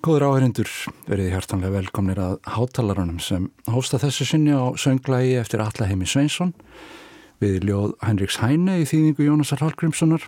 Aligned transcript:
Góður 0.00 0.30
áherindur 0.30 0.68
verið 1.10 1.34
hjartanlega 1.34 1.74
velkomnir 1.74 2.18
að 2.24 2.38
hátalarunum 2.48 3.18
sem 3.20 3.50
hósta 3.68 3.98
þessu 4.00 4.24
sinni 4.24 4.54
á 4.56 4.72
sönglægi 4.80 5.34
eftir 5.36 5.60
Allaheimi 5.60 6.06
Sveinsson 6.08 6.54
við 7.44 7.66
ljóð 7.68 7.90
Henriks 8.06 8.38
Hæne 8.40 8.78
í 8.80 8.86
þýðingu 8.88 9.26
Jónasar 9.26 9.60
Hallgrímssonar. 9.60 10.24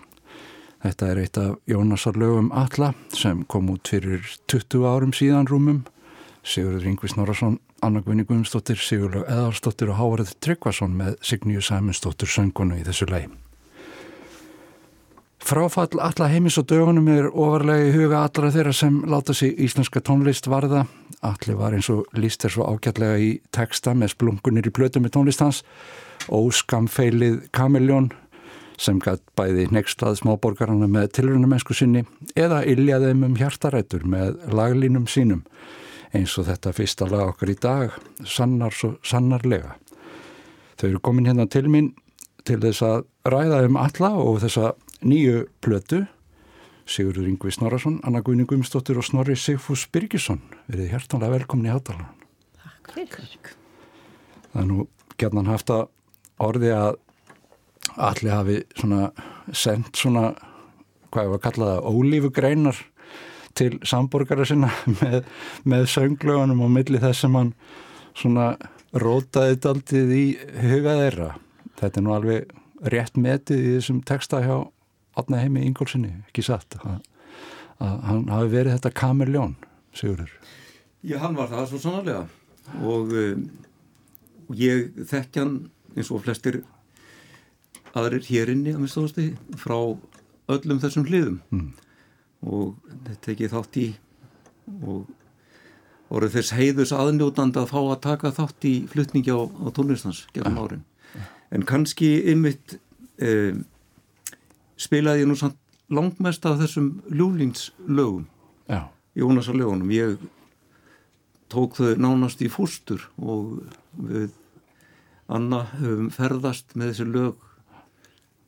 Þetta 0.85 1.09
er 1.09 1.21
eitt 1.23 1.41
af 1.41 1.55
Jónasar 1.73 2.21
lögum 2.21 2.51
Alla 2.53 2.91
sem 3.17 3.47
kom 3.49 3.71
út 3.73 3.89
fyrir 3.89 4.21
20 4.53 4.85
árum 4.85 5.17
síðan 5.17 5.49
rúmum. 5.49 5.87
Sigurður 6.45 6.91
Yngvi 6.91 7.09
Snorarsson, 7.15 7.57
Anna 7.81 8.05
Gvinni 8.05 8.27
Guðumsdóttir, 8.29 8.77
Sigurlaug 8.77 9.25
Eðarsdóttir 9.25 9.95
og 9.95 9.97
Hávarð 10.03 10.35
Tryggvason 10.45 11.01
með 11.01 11.17
Signýju 11.25 11.65
Sæmundsdóttir 11.65 12.29
söngunu 12.29 12.77
í 12.77 12.85
þessu 12.85 13.09
lægi. 13.09 13.33
Fráfall 15.43 15.99
alla 15.99 16.29
heimis 16.31 16.55
og 16.61 16.69
dögunum 16.71 17.09
er 17.11 17.27
ofarlega 17.27 17.89
í 17.89 17.95
huga 17.97 18.21
allra 18.23 18.51
þeirra 18.55 18.73
sem 18.79 19.01
láta 19.11 19.35
sér 19.35 19.57
íslenska 19.59 19.99
tónlist 20.05 20.47
varða. 20.47 20.85
Allir 21.27 21.57
var 21.59 21.75
eins 21.75 21.89
og 21.91 22.07
líst 22.15 22.45
er 22.47 22.53
svo 22.55 22.69
ágætlega 22.71 23.19
í 23.19 23.31
texta 23.51 23.91
með 23.91 24.13
splungunir 24.15 24.69
í 24.71 24.73
plötu 24.75 25.03
með 25.03 25.17
tónlistans 25.17 25.65
og 26.31 26.53
skamfeilið 26.55 27.41
Kamiljón 27.51 28.13
sem 28.79 29.01
gætt 29.03 29.25
bæði 29.39 29.67
nextlað 29.75 30.21
smáborgarana 30.21 30.87
með 30.91 31.11
tilrunamennsku 31.19 31.75
sinni 31.75 32.05
eða 32.39 32.63
illjaðum 32.63 33.27
um 33.27 33.35
hjartarætur 33.39 34.07
með 34.07 34.39
laglínum 34.55 35.11
sínum 35.11 35.43
eins 36.15 36.37
og 36.39 36.47
þetta 36.53 36.75
fyrsta 36.77 37.11
lag 37.11 37.33
okkar 37.33 37.51
í 37.51 37.59
dag 37.59 37.99
sannar 38.23 38.75
svo 38.77 38.95
sannarlega. 39.03 39.75
Þau 40.79 40.89
eru 40.89 41.03
komin 41.03 41.27
hérna 41.27 41.49
til 41.51 41.67
mín 41.67 41.93
til 42.47 42.61
þess 42.63 42.87
að 42.87 43.05
ræða 43.27 43.63
um 43.67 43.83
alla 43.83 44.15
og 44.23 44.41
þessa 44.47 44.73
nýju 45.07 45.47
plötu. 45.65 46.05
Sigurður 46.89 47.29
Yngvi 47.31 47.53
Snorarsson, 47.55 48.01
Anna 48.03 48.21
Guðni 48.25 48.45
Guðmstóttir 48.49 48.99
og 48.99 49.07
Snorri 49.07 49.37
Sigfús 49.39 49.85
Birgisson. 49.93 50.41
Verið 50.67 50.97
hjertanlega 50.97 51.39
velkomni 51.39 51.71
í 51.71 51.73
hátalann 51.73 52.11
Takk 52.59 52.95
fyrir. 52.97 53.53
Það 54.53 54.63
er 54.63 54.69
nú 54.69 54.87
gerðan 55.21 55.51
haft 55.53 55.71
að 55.71 55.85
orði 56.43 56.73
að 56.75 56.99
allir 57.97 58.35
hafi 58.35 58.57
svona 58.79 59.11
sendt 59.55 59.99
svona 59.99 60.33
hvað 61.13 61.27
ég 61.27 61.33
var 61.33 61.39
að 61.39 61.45
kalla 61.47 61.71
það, 61.71 61.87
ólífugreinar 61.93 62.83
til 63.59 63.73
samborgara 63.87 64.47
sinna 64.49 64.71
með, 65.01 65.23
með 65.69 65.89
sönglögunum 65.93 66.65
og 66.65 66.73
milli 66.73 67.01
þess 67.03 67.25
sem 67.25 67.37
hann 67.37 67.53
svona 68.17 68.53
rótaði 68.93 69.59
daldið 69.65 70.15
í 70.17 70.25
huga 70.67 70.97
þeirra. 71.01 71.31
Þetta 71.81 72.01
er 72.01 72.07
nú 72.07 72.15
alveg 72.17 72.55
rétt 72.93 73.19
metið 73.21 73.63
í 73.63 73.75
þessum 73.77 74.01
texta 74.07 74.43
hjá 74.45 74.57
Átna 75.19 75.43
heimi 75.43 75.65
Ingólfssoni, 75.67 76.13
ekki 76.31 76.45
satt? 76.47 76.79
Að, 76.81 77.01
að 77.83 77.97
hann 78.09 78.25
hafi 78.33 78.53
verið 78.55 78.77
þetta 78.79 78.95
kamerljón, 79.03 79.57
Sigurður. 79.97 80.33
Já, 81.05 81.19
hann 81.21 81.37
var 81.37 81.51
það 81.51 81.69
svo 81.69 81.83
sannarlega. 81.83 82.27
Og 82.81 83.13
um, 83.19 83.47
ég 84.57 84.93
þekkja 85.11 85.45
hann 85.45 85.57
eins 85.97 86.13
og 86.15 86.23
flestir 86.25 86.63
aðrir 87.93 88.25
hérinni 88.25 88.73
að 88.73 88.85
minnstofasti 88.85 89.33
frá 89.61 89.77
öllum 90.53 90.81
þessum 90.83 91.09
hliðum. 91.09 91.41
Mm. 91.53 91.73
og 92.43 92.95
þetta 93.07 93.33
ekki 93.33 93.51
þátt 93.53 93.77
í 93.79 93.89
og 94.83 95.11
voru 96.13 96.29
þess 96.33 96.55
heiðus 96.57 96.93
aðnjótandi 96.97 97.61
að 97.63 97.71
fá 97.71 97.79
að 97.81 98.01
taka 98.05 98.33
þátt 98.35 98.67
í 98.69 98.73
flutningi 98.91 99.33
á, 99.33 99.41
á 99.47 99.69
tónlistans 99.75 100.25
gefum 100.35 100.59
ja. 100.59 100.65
árin. 100.65 100.83
En 101.53 101.65
kannski 101.69 102.11
ymmit 102.33 102.77
um, 103.23 103.63
spilaði 104.83 105.25
ég 105.25 105.31
nú 105.31 105.39
samt 105.39 105.59
langmest 105.93 106.47
af 106.49 106.61
þessum 106.61 106.95
ljúlingslögum 107.13 108.27
Jónasar 109.13 109.55
lögunum 109.55 109.91
ég 109.93 110.17
tók 111.53 111.77
þau 111.77 111.97
nánast 112.01 112.41
í 112.41 112.49
fústur 112.49 113.03
og 113.21 113.59
við 113.93 114.31
Anna 115.33 115.67
höfum 115.77 116.09
ferðast 116.13 116.73
með 116.77 116.93
þessi 116.93 117.07
lög 117.11 117.51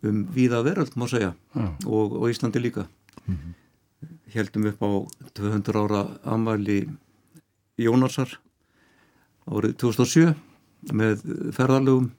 um 0.08 0.22
víða 0.32 0.62
veröld 0.64 0.96
má 1.00 1.04
segja 1.08 1.34
og, 1.54 2.16
og 2.16 2.28
Íslandi 2.32 2.60
líka. 2.60 2.86
Mm 3.26 3.36
-hmm. 3.36 3.52
heldum 4.34 4.66
upp 4.66 4.82
á 4.82 4.90
200 5.34 5.80
ára 5.84 6.18
amæli 6.24 6.88
Jónasar 7.78 8.28
árið 9.46 9.76
2007 9.76 10.34
með 10.92 11.20
ferðarlögum 11.52 12.10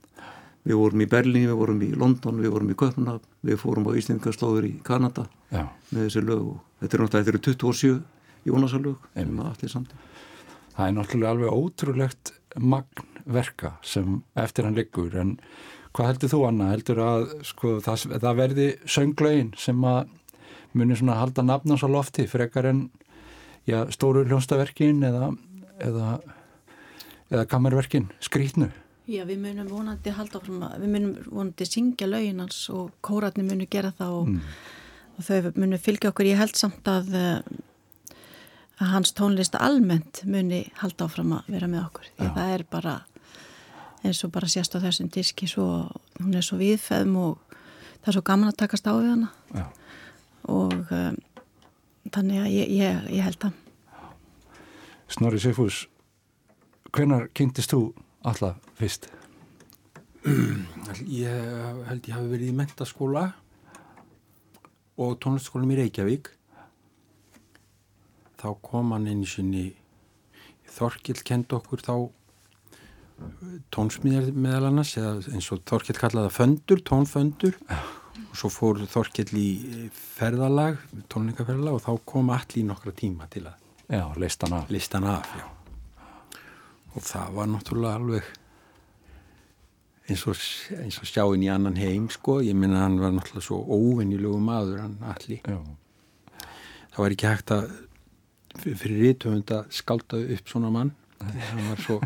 Við 0.66 0.80
vorum 0.80 1.04
í 1.04 1.10
Berlín, 1.10 1.46
við 1.46 1.60
vorum 1.60 1.82
í 1.86 1.92
London, 1.94 2.42
við 2.42 2.54
vorum 2.56 2.72
í 2.74 2.78
Köpnab, 2.80 3.26
við 3.46 3.60
fórum 3.62 3.86
á 3.86 3.98
Íslandingarslóður 4.00 4.66
í 4.66 4.74
Kanada 4.86 5.28
Já. 5.54 5.68
með 5.92 6.08
þessi 6.08 6.24
lög 6.26 6.48
og 6.56 6.60
þetta 6.82 6.98
er 6.98 7.04
náttúrulega, 7.04 7.20
þetta 7.20 7.34
eru 7.34 7.44
27 7.46 7.96
Jónasalög 8.46 9.06
sem 9.14 9.40
allir 9.42 9.72
samt. 9.72 9.94
Það 10.76 10.88
er 10.88 10.96
náttúrulega 10.98 11.32
alveg 11.36 11.56
ótrúlegt 11.56 12.34
magnverka 12.58 13.76
sem 13.86 14.22
eftir 14.38 14.68
hann 14.68 14.78
liggur 14.78 15.16
en 15.22 15.36
hvað 15.96 16.12
heldur 16.12 16.32
þú 16.34 16.42
Anna? 16.50 16.70
Heldur 16.74 17.02
að 17.04 17.26
sko, 17.48 17.76
það, 17.84 18.06
það 18.24 18.40
verði 18.42 18.68
sönglaugin 18.90 19.52
sem 19.60 19.86
að 19.88 20.14
muni 20.76 20.98
svona 21.00 21.20
halda 21.22 21.46
nafnans 21.46 21.86
á 21.86 21.90
lofti 21.90 22.26
frekar 22.28 22.68
en 22.72 22.88
já, 23.70 23.86
stóru 23.94 24.26
hljónstaverkin 24.28 25.06
eða, 25.08 25.30
eða, 25.84 26.18
eða 27.32 27.46
kamerverkin 27.54 28.10
skrítnu? 28.24 28.72
Já, 29.06 29.22
við 29.28 29.38
munum 29.44 29.70
vonandi 29.70 30.14
halda 30.16 30.40
áfram 30.40 30.64
við 30.82 30.90
munum 30.90 31.16
vonandi 31.30 31.68
syngja 31.70 32.08
lauginans 32.10 32.64
og 32.74 32.94
kóratni 33.06 33.46
munum 33.46 33.70
gera 33.70 33.94
það 33.94 34.16
og, 34.20 34.32
mm. 34.34 34.54
og 35.16 35.28
þau 35.28 35.50
munum 35.62 35.82
fylgja 35.82 36.12
okkur. 36.12 36.30
Ég 36.32 36.42
held 36.42 36.58
samt 36.58 36.90
að, 36.90 37.12
eh, 37.14 38.16
að 38.82 38.94
hans 38.96 39.14
tónlista 39.18 39.62
almennt 39.62 40.24
muni 40.26 40.64
halda 40.82 41.06
áfram 41.06 41.36
að 41.38 41.52
vera 41.54 41.70
með 41.70 41.84
okkur. 41.86 42.10
Því 42.16 42.32
það 42.40 42.56
er 42.56 42.66
bara 42.72 42.96
eins 44.06 44.24
og 44.26 44.34
bara 44.34 44.50
sérst 44.50 44.76
á 44.78 44.84
þessum 44.84 45.10
diski 45.14 45.48
svo, 45.50 45.88
hún 46.22 46.38
er 46.38 46.46
svo 46.46 46.60
viðfæðum 46.60 47.16
og 47.22 47.56
það 48.02 48.10
er 48.12 48.18
svo 48.18 48.24
gaman 48.26 48.52
að 48.52 48.60
takast 48.62 48.90
á 48.90 48.94
við 48.94 49.10
hana 49.14 49.30
Já. 49.56 49.66
og 50.54 50.92
um, 50.94 51.18
þannig 52.14 52.42
að 52.44 52.50
ég, 52.54 52.74
ég, 52.78 53.06
ég 53.18 53.26
held 53.26 53.48
að 53.50 53.62
Snorri 55.16 55.38
Seifús, 55.42 55.84
hvenar 56.94 57.28
kynntist 57.38 57.74
þú 57.74 57.92
alltaf 58.26 58.60
fyrst? 58.80 59.10
Ég 61.06 61.30
held 61.86 62.08
ég 62.08 62.16
hafi 62.16 62.30
verið 62.32 62.50
í 62.50 62.58
mentaskóla 62.58 63.26
og 64.98 65.18
tónlistaskólum 65.22 65.74
í 65.76 65.80
Reykjavík. 65.82 66.32
Þá 68.42 68.48
kom 68.66 68.94
hann 68.96 69.10
inn 69.12 69.26
í 69.26 69.30
sinni 69.30 69.66
Þorkill 70.76 71.22
kend 71.24 71.54
okkur 71.56 71.84
þá 71.86 71.96
tónsmíðar 73.72 74.34
meðal 74.36 74.72
annars 74.72 74.96
eða 75.00 75.22
eins 75.32 75.52
og 75.54 75.62
Þorkill 75.70 75.96
kallaði 76.00 76.32
það 76.32 76.38
föndur, 76.40 76.82
tónföndur. 76.90 77.60
Og 78.26 78.40
svo 78.40 78.52
fór 78.52 78.82
Þorkill 78.92 79.30
í 79.40 79.50
ferðalag, 79.96 80.82
tónlingaferðalag 81.12 81.80
og 81.80 81.86
þá 81.86 82.08
kom 82.12 82.34
allir 82.36 82.64
í 82.64 82.68
nokkra 82.68 82.96
tíma 82.96 83.30
til 83.32 83.48
að 83.48 83.62
Já, 83.86 84.10
listan 84.18 84.58
af. 84.58 84.72
Listan 84.74 85.06
af, 85.06 85.30
já 85.38 85.55
og 86.96 87.06
það 87.06 87.38
var 87.38 87.52
náttúrulega 87.52 88.02
alveg 88.02 88.34
eins 90.06 90.26
og, 90.30 90.38
eins 90.82 91.00
og 91.02 91.10
sjáinn 91.10 91.44
í 91.44 91.50
annan 91.52 91.80
heim 91.80 92.10
sko, 92.14 92.40
ég 92.46 92.56
minna 92.58 92.84
hann 92.86 93.00
var 93.02 93.14
náttúrulega 93.16 93.48
svo 93.48 93.62
óvinnilegu 93.66 94.40
maður 94.40 94.84
hann 94.86 95.00
allir 95.14 95.42
það 95.48 97.02
var 97.02 97.16
ekki 97.16 97.32
hægt 97.32 97.56
að 97.56 97.74
fyrir 98.64 99.02
rítöfund 99.04 99.52
að 99.54 99.68
skalda 99.74 100.20
upp 100.36 100.50
svona 100.50 100.72
mann. 100.74 100.92
Hann 101.20 101.70
var 101.70 101.82
svo 101.84 102.00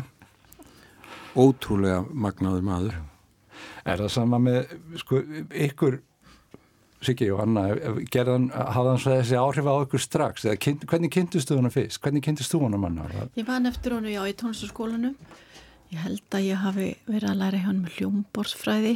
ótrúlega 1.38 2.02
magnaður 2.10 2.66
maður. 2.66 3.00
Er 3.84 4.00
það 4.02 4.12
sama 4.14 4.40
með 4.42 4.74
sko, 5.00 5.20
ykkur 5.66 6.00
Siggi 7.00 7.30
og 7.32 7.40
Anna, 7.46 7.62
gerðan, 8.12 8.50
hafði 8.52 8.90
hann 8.90 9.02
þessi 9.04 9.38
áhrif 9.40 9.68
á 9.68 9.72
okkur 9.72 10.02
strax? 10.04 10.44
Kyn, 10.60 10.82
hvernig 10.84 11.12
kynntustu 11.14 11.56
hana 11.56 11.70
fyrst? 11.72 11.96
Hvernig 12.04 12.26
kynntustu 12.26 12.60
hana 12.60 12.80
manna? 12.80 13.06
Ég 13.38 13.46
var 13.48 13.62
neftur 13.64 13.96
honu, 13.96 14.10
já, 14.12 14.20
í 14.28 14.34
tónlistaskólanum. 14.36 15.14
Ég 15.90 16.02
held 16.04 16.36
að 16.36 16.44
ég 16.50 16.60
hafi 16.60 16.90
verið 17.08 17.30
að 17.32 17.40
læra 17.40 17.62
hjá 17.62 17.66
hann 17.70 17.80
með 17.86 17.96
hljómborsfræði 17.96 18.92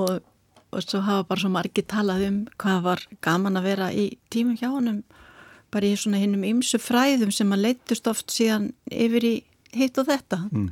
og, 0.00 0.24
og 0.72 0.82
svo 0.86 1.02
hafa 1.04 1.28
bara 1.28 1.44
svo 1.44 1.52
margi 1.52 1.84
talað 1.86 2.24
um 2.30 2.40
hvað 2.58 2.80
var 2.88 3.04
gaman 3.24 3.60
að 3.60 3.68
vera 3.68 3.92
í 3.92 4.08
tímum 4.32 4.56
hjá 4.58 4.70
hann 4.72 5.04
bara 5.70 5.86
í 5.86 6.00
svona 6.00 6.18
hinnum 6.22 6.46
ymsu 6.48 6.80
fræðum 6.80 7.30
sem 7.34 7.52
að 7.54 7.68
leytust 7.68 8.08
oft 8.10 8.32
síðan 8.32 8.72
yfir 8.88 9.28
í 9.28 9.34
hitt 9.76 10.00
og 10.00 10.08
þetta. 10.08 10.40
Mm. 10.48 10.68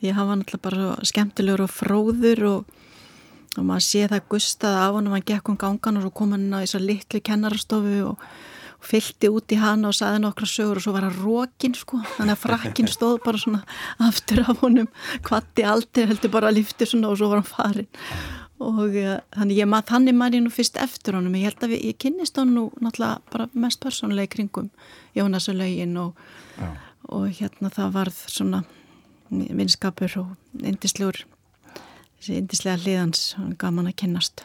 Ég 0.00 0.16
hafa 0.16 0.38
náttúrulega 0.40 0.64
bara 0.64 1.08
skemmtilegur 1.12 1.66
og 1.66 1.74
fróður 1.74 2.46
og 2.48 2.76
og 3.58 3.66
maður 3.66 3.86
sé 3.86 4.06
það 4.10 4.30
gustað 4.30 4.78
af 4.78 4.96
hann 4.96 5.10
og 5.10 5.14
maður 5.16 5.28
gekk 5.32 5.50
um 5.50 5.58
gangan 5.60 5.98
og 5.98 6.06
svo 6.06 6.14
kom 6.20 6.34
hann 6.36 6.48
á 6.54 6.62
þessar 6.62 6.84
litlu 6.86 7.20
kennarastofu 7.26 7.94
og, 8.06 8.26
og 8.78 8.90
fylgti 8.90 9.30
út 9.32 9.54
í 9.54 9.58
hann 9.60 9.86
og 9.88 9.96
saði 9.96 10.22
nokkra 10.22 10.48
sögur 10.50 10.78
og 10.78 10.84
svo 10.86 10.94
var 10.94 11.08
hann 11.08 11.18
rókin 11.18 11.74
sko, 11.78 12.02
þannig 12.16 12.36
að 12.36 12.44
frakkin 12.44 12.90
stóð 12.96 13.18
bara 13.24 13.40
svona 13.42 13.64
aftur 14.06 14.44
af 14.44 14.62
honum, 14.62 14.90
kvatti 15.26 15.66
aldrei 15.66 16.06
heldur 16.12 16.34
bara 16.36 16.52
að 16.52 16.60
lifti 16.60 16.88
svona 16.88 17.10
og 17.10 17.18
svo 17.18 17.32
var 17.32 17.42
hann 17.42 17.50
farin 17.50 17.90
og 18.60 18.92
uh, 18.92 19.16
þannig 19.32 19.62
ég 19.62 19.68
maður 19.72 19.88
þannig 19.94 20.16
maður 20.18 20.36
ég 20.36 20.42
nú 20.44 20.50
fyrst 20.52 20.76
eftir 20.80 21.16
honum. 21.16 21.36
Ég 21.38 21.48
held 21.48 21.64
að 21.64 21.72
við, 21.72 21.84
ég 21.88 21.98
kynnist 22.04 22.36
hann 22.36 22.52
nú 22.52 22.66
náttúrulega 22.76 23.32
bara 23.32 23.48
mest 23.56 23.80
persónulega 23.80 24.28
í 24.28 24.32
kringum 24.34 24.68
Jónas 25.16 25.48
og 25.48 25.62
og, 26.04 26.20
og 27.08 27.26
hérna 27.40 27.72
það 27.72 27.94
varð 27.96 28.20
svona 28.28 28.62
vinskapur 29.30 30.18
og 30.20 30.60
indislegur 30.60 31.24
þessi 32.20 32.36
indislega 32.36 32.82
hliðans 32.84 33.22
gaman 33.60 33.88
að 33.88 33.96
kynnast 34.02 34.44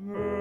Já 0.00 0.33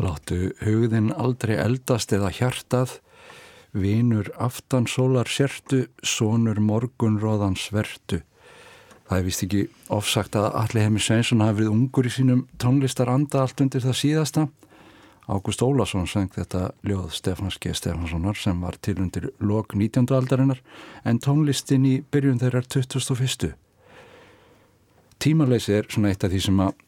Láttu 0.00 0.54
hugðin 0.64 1.10
aldrei 1.12 1.58
eldast 1.60 2.12
eða 2.16 2.30
hjartað, 2.32 2.96
vinur 3.76 4.30
aftansólar 4.40 5.28
sértu, 5.28 5.84
sonur 6.02 6.60
morgunróðan 6.64 7.58
svertu. 7.60 8.22
Það 9.10 9.18
er 9.18 9.26
vist 9.26 9.44
ekki 9.44 9.60
ofsagt 9.92 10.38
að 10.38 10.48
Alli 10.56 10.86
Hemi 10.86 11.02
Sveinsson 11.02 11.42
hafi 11.44 11.60
verið 11.60 11.74
ungur 11.74 12.08
í 12.08 12.14
sínum 12.14 12.42
tónlistar 12.62 13.10
anda 13.12 13.42
allt 13.42 13.60
undir 13.60 13.84
það 13.84 13.98
síðasta. 14.00 14.46
Ágúst 15.30 15.62
Ólason 15.62 16.08
seng 16.10 16.32
þetta 16.34 16.70
ljóð 16.86 17.12
Stefans 17.14 17.58
G. 17.60 17.74
Stefanssonar 17.76 18.38
sem 18.38 18.62
var 18.64 18.78
til 18.82 18.96
undir 19.02 19.28
lok 19.38 19.76
19. 19.76 20.08
aldarinnar 20.16 20.62
en 21.04 21.20
tónlistin 21.22 21.84
í 21.86 21.98
byrjun 22.10 22.40
þeirra 22.40 22.64
2001. 22.64 23.52
Tímaleysi 25.20 25.76
er 25.76 25.90
svona 25.92 26.14
eitt 26.14 26.24
af 26.24 26.32
því 26.32 26.40
sem 26.46 26.62
að 26.64 26.78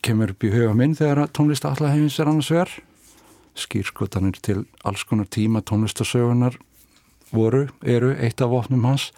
kemur 0.00 0.32
upp 0.32 0.44
í 0.44 0.52
huga 0.54 0.72
minn 0.78 0.96
þegar 0.96 1.28
tónlist 1.36 1.66
allaheimins 1.68 2.18
er 2.20 2.30
annars 2.30 2.50
verð 2.54 2.80
skýrskotanir 3.58 4.38
til 4.42 4.64
alls 4.84 5.04
konar 5.04 5.28
tíma 5.28 5.62
tónlistasögunar 5.62 6.56
voru, 7.32 7.68
eru 7.82 8.12
eitt 8.16 8.40
af 8.40 8.52
ofnum 8.52 8.84
hans. 8.84 9.10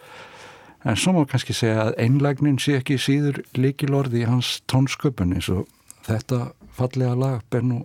En 0.85 0.95
svo 0.95 1.13
má 1.15 1.25
kannski 1.27 1.55
segja 1.55 1.87
að 1.87 1.95
einlægnin 2.03 2.59
sé 2.61 2.77
ekki 2.79 2.99
síður 3.01 3.41
líkilorði 3.57 4.23
í 4.23 4.29
hans 4.29 4.59
tónsköpun 4.71 5.33
eins 5.35 5.49
og 5.49 5.65
þetta 6.05 6.51
fallega 6.75 7.15
lag 7.17 7.41
ber 7.49 7.65
nú 7.65 7.81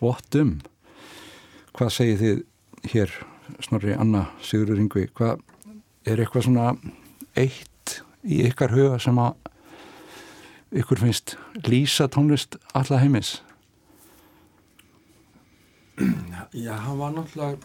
vott 0.00 0.36
um. 0.38 0.58
Hvað 1.74 1.94
segir 1.96 2.20
þið 2.20 2.92
hér 2.92 3.16
snorri 3.64 3.96
Anna 3.96 4.28
Sigurður 4.44 4.84
Yngvi 4.84 5.08
hvað 5.16 5.40
er 6.06 6.22
eitthvað 6.22 6.46
svona 6.46 6.68
eitt 7.38 7.96
í 8.22 8.44
ykkar 8.46 8.72
huga 8.76 9.00
sem 9.02 9.18
að 9.20 9.34
ykkur 10.70 11.00
finnst 11.02 11.36
lýsa 11.66 12.08
tónlist 12.08 12.58
alla 12.74 13.00
heimis? 13.02 13.40
Já, 16.56 16.74
hann 16.80 16.98
var 16.98 17.12
náttúrulega 17.12 17.58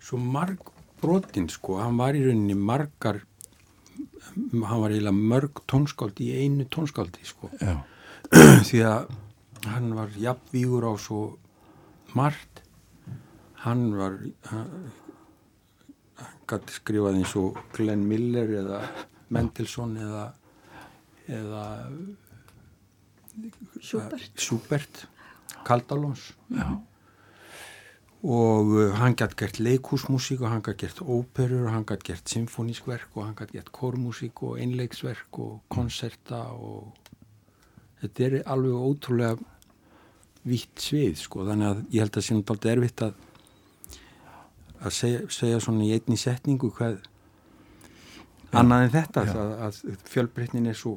svo 0.00 0.18
marg 0.18 0.70
brotinn 1.00 1.48
sko, 1.52 1.78
hann 1.80 1.98
var 2.00 2.16
í 2.16 2.22
rauninni 2.24 2.56
margar 2.56 3.20
hann 4.30 4.80
var 4.82 4.94
eiginlega 4.94 5.16
mörg 5.16 5.60
tónskáldi 5.68 6.30
í 6.30 6.44
einu 6.44 6.66
tónskáldi 6.70 7.26
sko 7.26 7.50
Já. 7.60 7.82
því 8.68 8.82
að 8.86 9.12
hann 9.66 9.92
var 9.98 10.16
jafnvígur 10.16 10.86
á 10.88 10.92
svo 11.00 11.20
margt 12.16 12.62
hann 13.64 13.90
var 13.98 14.18
hann 14.50 14.90
gæti 16.50 16.74
skrifað 16.78 17.20
eins 17.20 17.34
og 17.38 17.58
Glenn 17.74 18.06
Miller 18.08 18.54
eða 18.62 18.80
Mendelssohn 19.30 19.98
eða 20.00 20.24
eða 21.30 21.64
Schubert, 23.80 24.30
Schubert 24.36 25.04
Kaldalons 25.64 26.32
og 28.20 28.72
uh, 28.74 28.90
hann 29.00 29.14
gætt 29.16 29.36
gert 29.40 29.60
leikúsmusík 29.64 30.42
og 30.44 30.50
hann 30.52 30.64
gætt 30.64 30.82
gert 30.82 30.98
óperur 31.00 31.68
og 31.68 31.72
hann 31.72 31.86
gætt 31.88 32.04
gert 32.04 32.28
symfónískverk 32.28 33.16
og 33.16 33.24
hann 33.24 33.38
gætt 33.38 33.54
gert 33.54 33.70
kórmusík 33.72 34.42
og 34.44 34.58
einleiksverk 34.60 35.38
og 35.40 35.62
konserta 35.72 36.42
og 36.52 36.92
þetta 38.02 38.26
er 38.26 38.36
alveg 38.44 38.76
ótrúlega 38.76 39.38
vitt 40.44 40.80
svið 40.80 41.16
sko. 41.20 41.46
Þannig 41.48 41.68
að 41.68 41.80
ég 41.92 42.04
held 42.04 42.12
að 42.12 42.18
það 42.18 42.26
sé 42.26 42.36
náttúrulega 42.36 42.76
erfitt 42.76 43.02
að 43.04 43.18
að 44.80 44.94
segja, 44.96 45.24
segja 45.32 45.60
svona 45.60 45.84
í 45.84 45.92
einni 45.96 46.16
setningu 46.20 46.70
hvað 46.76 47.00
annað 48.56 48.84
en 48.84 48.94
þetta 48.94 49.24
að, 49.28 49.50
að 49.66 50.04
fjölbreytnin 50.08 50.70
er 50.70 50.78
svo 50.78 50.96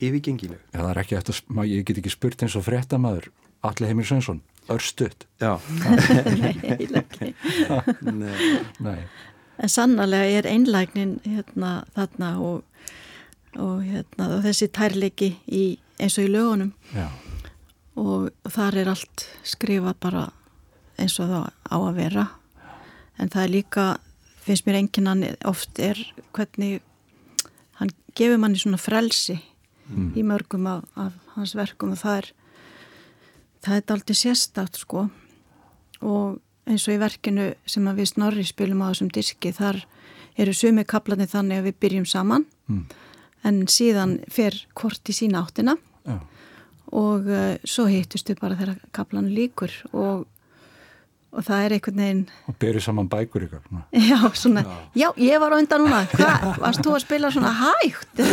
yfirgengileg. 0.00 0.60
Já, 0.72 0.80
það 0.80 0.90
er 0.90 1.00
ekki 1.02 1.18
eftir, 1.18 1.40
ég 1.70 1.86
get 1.88 2.00
ekki 2.02 2.12
spurt 2.12 2.44
eins 2.44 2.56
og 2.58 2.66
frettamæður 2.66 3.30
Alli 3.66 3.88
Heimir 3.88 4.06
Svensson, 4.06 4.42
örstuðt 4.72 5.26
Já. 5.40 5.56
Nei, 8.20 8.36
Nei. 8.84 9.00
En 9.56 9.72
sannarlega 9.72 10.42
er 10.42 10.48
einlægnin 10.50 11.16
hérna 11.24 11.78
þarna 11.96 12.34
og, 12.44 12.88
og, 13.56 13.78
hérna, 13.86 14.28
og 14.36 14.42
þessi 14.44 14.68
tærleiki 14.68 15.30
í, 15.48 15.64
eins 15.96 16.18
og 16.20 16.28
í 16.28 16.32
lögunum. 16.34 16.74
Já. 16.92 17.08
og 17.96 18.28
þar 18.52 18.76
er 18.76 18.90
allt 18.92 19.22
skrifað 19.48 19.94
bara 20.04 20.26
eins 21.00 21.16
og 21.20 21.30
það 21.30 21.46
á 21.72 21.76
að 21.76 21.94
vera. 21.96 22.26
En 23.16 23.32
það 23.32 23.42
er 23.42 23.52
líka, 23.54 23.84
finnst 24.44 24.66
mér 24.68 24.82
enginan 24.82 25.24
oft 25.48 25.80
er 25.80 25.96
hvernig 26.36 26.82
hann 27.80 27.92
gefur 28.16 28.40
manni 28.40 28.60
svona 28.60 28.80
frelsi 28.80 29.38
í 30.16 30.22
mörgum 30.26 30.66
af, 30.66 30.84
af 30.96 31.12
hans 31.36 31.54
verkum 31.54 31.92
og 31.94 32.00
það 32.00 32.18
er 32.22 32.32
það 33.66 33.76
er 33.76 33.94
aldrei 33.94 34.16
sérstætt 34.18 34.80
sko 34.80 35.08
og 36.02 36.38
eins 36.66 36.86
og 36.88 36.96
í 36.96 37.00
verkinu 37.00 37.50
sem 37.68 37.86
við 37.96 38.10
snorri 38.10 38.44
spilum 38.46 38.82
á 38.82 38.90
þessum 38.90 39.10
diski 39.14 39.52
þar 39.54 39.82
eru 40.36 40.54
sumi 40.54 40.84
kaplanir 40.84 41.30
þannig 41.30 41.60
að 41.60 41.68
við 41.70 41.76
byrjum 41.84 42.06
saman 42.10 42.46
mm. 42.68 42.82
en 43.48 43.60
síðan 43.70 44.18
fer 44.32 44.58
hvort 44.76 45.08
í 45.08 45.16
sína 45.16 45.44
áttina 45.46 45.76
Já. 46.06 46.18
og 46.92 47.30
uh, 47.30 47.54
svo 47.64 47.86
hittustu 47.90 48.36
bara 48.40 48.58
þegar 48.58 48.82
kaplan 48.96 49.30
líkur 49.32 49.72
og, 49.92 50.26
og 51.36 51.44
það 51.44 51.64
er 51.66 51.74
einhvern 51.76 52.00
veginn 52.00 52.22
Og 52.48 52.56
berið 52.62 52.84
saman 52.86 53.08
bækur 53.12 53.44
ykkur. 53.46 53.62
svona. 53.68 53.84
Já, 53.92 54.18
svona, 54.40 54.64
já, 54.96 55.08
ég 55.20 55.40
var 55.42 55.52
á 55.52 55.56
undan 55.60 55.84
núna. 55.84 56.00
Hvað, 56.16 56.48
varst 56.62 56.82
þú 56.86 56.96
að 56.96 57.04
spila 57.04 57.30
svona 57.34 57.52
hægt? 57.60 58.24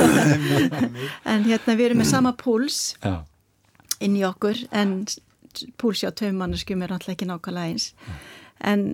En 1.33 1.45
hérna 1.47 1.75
við 1.77 1.89
erum 1.89 2.01
með 2.03 2.11
sama 2.13 2.33
púls 2.39 2.81
Já. 3.03 3.21
inn 4.03 4.17
í 4.19 4.23
okkur 4.27 4.65
en 4.71 4.97
púls 5.77 6.01
hjá 6.03 6.11
taumannaskjum 6.15 6.83
er 6.85 6.95
alltaf 6.95 7.13
ekki 7.13 7.27
nákvæmlega 7.29 7.73
eins. 7.73 7.89
En, 8.63 8.93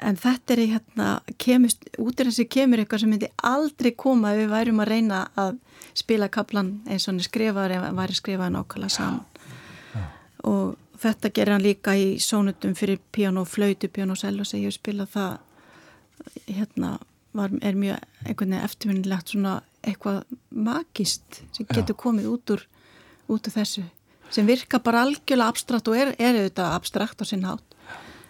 en 0.00 0.18
þetta 0.18 0.56
er 0.56 0.62
hérna 0.74 1.08
kemist, 1.38 1.84
út 2.00 2.18
í 2.18 2.26
þessi 2.26 2.48
kemur 2.50 2.82
eitthvað 2.82 3.04
sem 3.04 3.12
myndi 3.12 3.30
aldrei 3.46 3.92
koma 3.94 4.32
ef 4.34 4.40
við 4.42 4.54
værum 4.54 4.82
að 4.82 4.92
reyna 4.94 5.20
að 5.38 5.58
spila 5.96 6.30
kaplan 6.32 6.78
eins 6.88 7.06
og 7.06 7.12
hann 7.12 7.22
er 7.22 7.28
skrifaður 7.28 7.76
hann 7.76 7.98
væri 8.00 8.16
skrifaður 8.18 8.56
nákvæmlega 8.56 8.96
saman. 8.96 9.26
Og 10.48 10.76
þetta 11.00 11.30
gerir 11.34 11.54
hann 11.56 11.64
líka 11.64 11.94
í 11.96 12.18
sónutum 12.22 12.74
fyrir 12.78 13.00
piano, 13.12 13.44
flautu, 13.48 13.88
piano, 13.88 14.16
sel 14.18 14.40
og 14.40 14.48
segja 14.48 14.72
spila 14.74 15.06
það 15.08 15.38
hérna 16.50 16.98
var, 17.32 17.52
er 17.62 17.78
mjög 17.78 18.02
einhvern 18.26 18.52
veginn 18.52 18.66
eftirvinnilegt 18.66 19.32
svona 19.32 19.60
eitthvað 19.86 20.24
magist 20.50 21.42
sem 21.56 21.68
getur 21.70 21.96
komið 21.96 22.28
út 22.34 22.54
úr, 22.56 22.64
út 23.30 23.48
úr 23.48 23.54
þessu 23.54 23.86
sem 24.30 24.46
virka 24.46 24.78
bara 24.78 25.04
algjörlega 25.06 25.50
abstrakt 25.50 25.88
og 25.90 25.96
er, 25.98 26.12
er 26.18 26.36
auðvitað 26.38 26.74
abstrakt 26.76 27.22
á 27.22 27.24
sinn 27.26 27.46
hátt. 27.48 27.64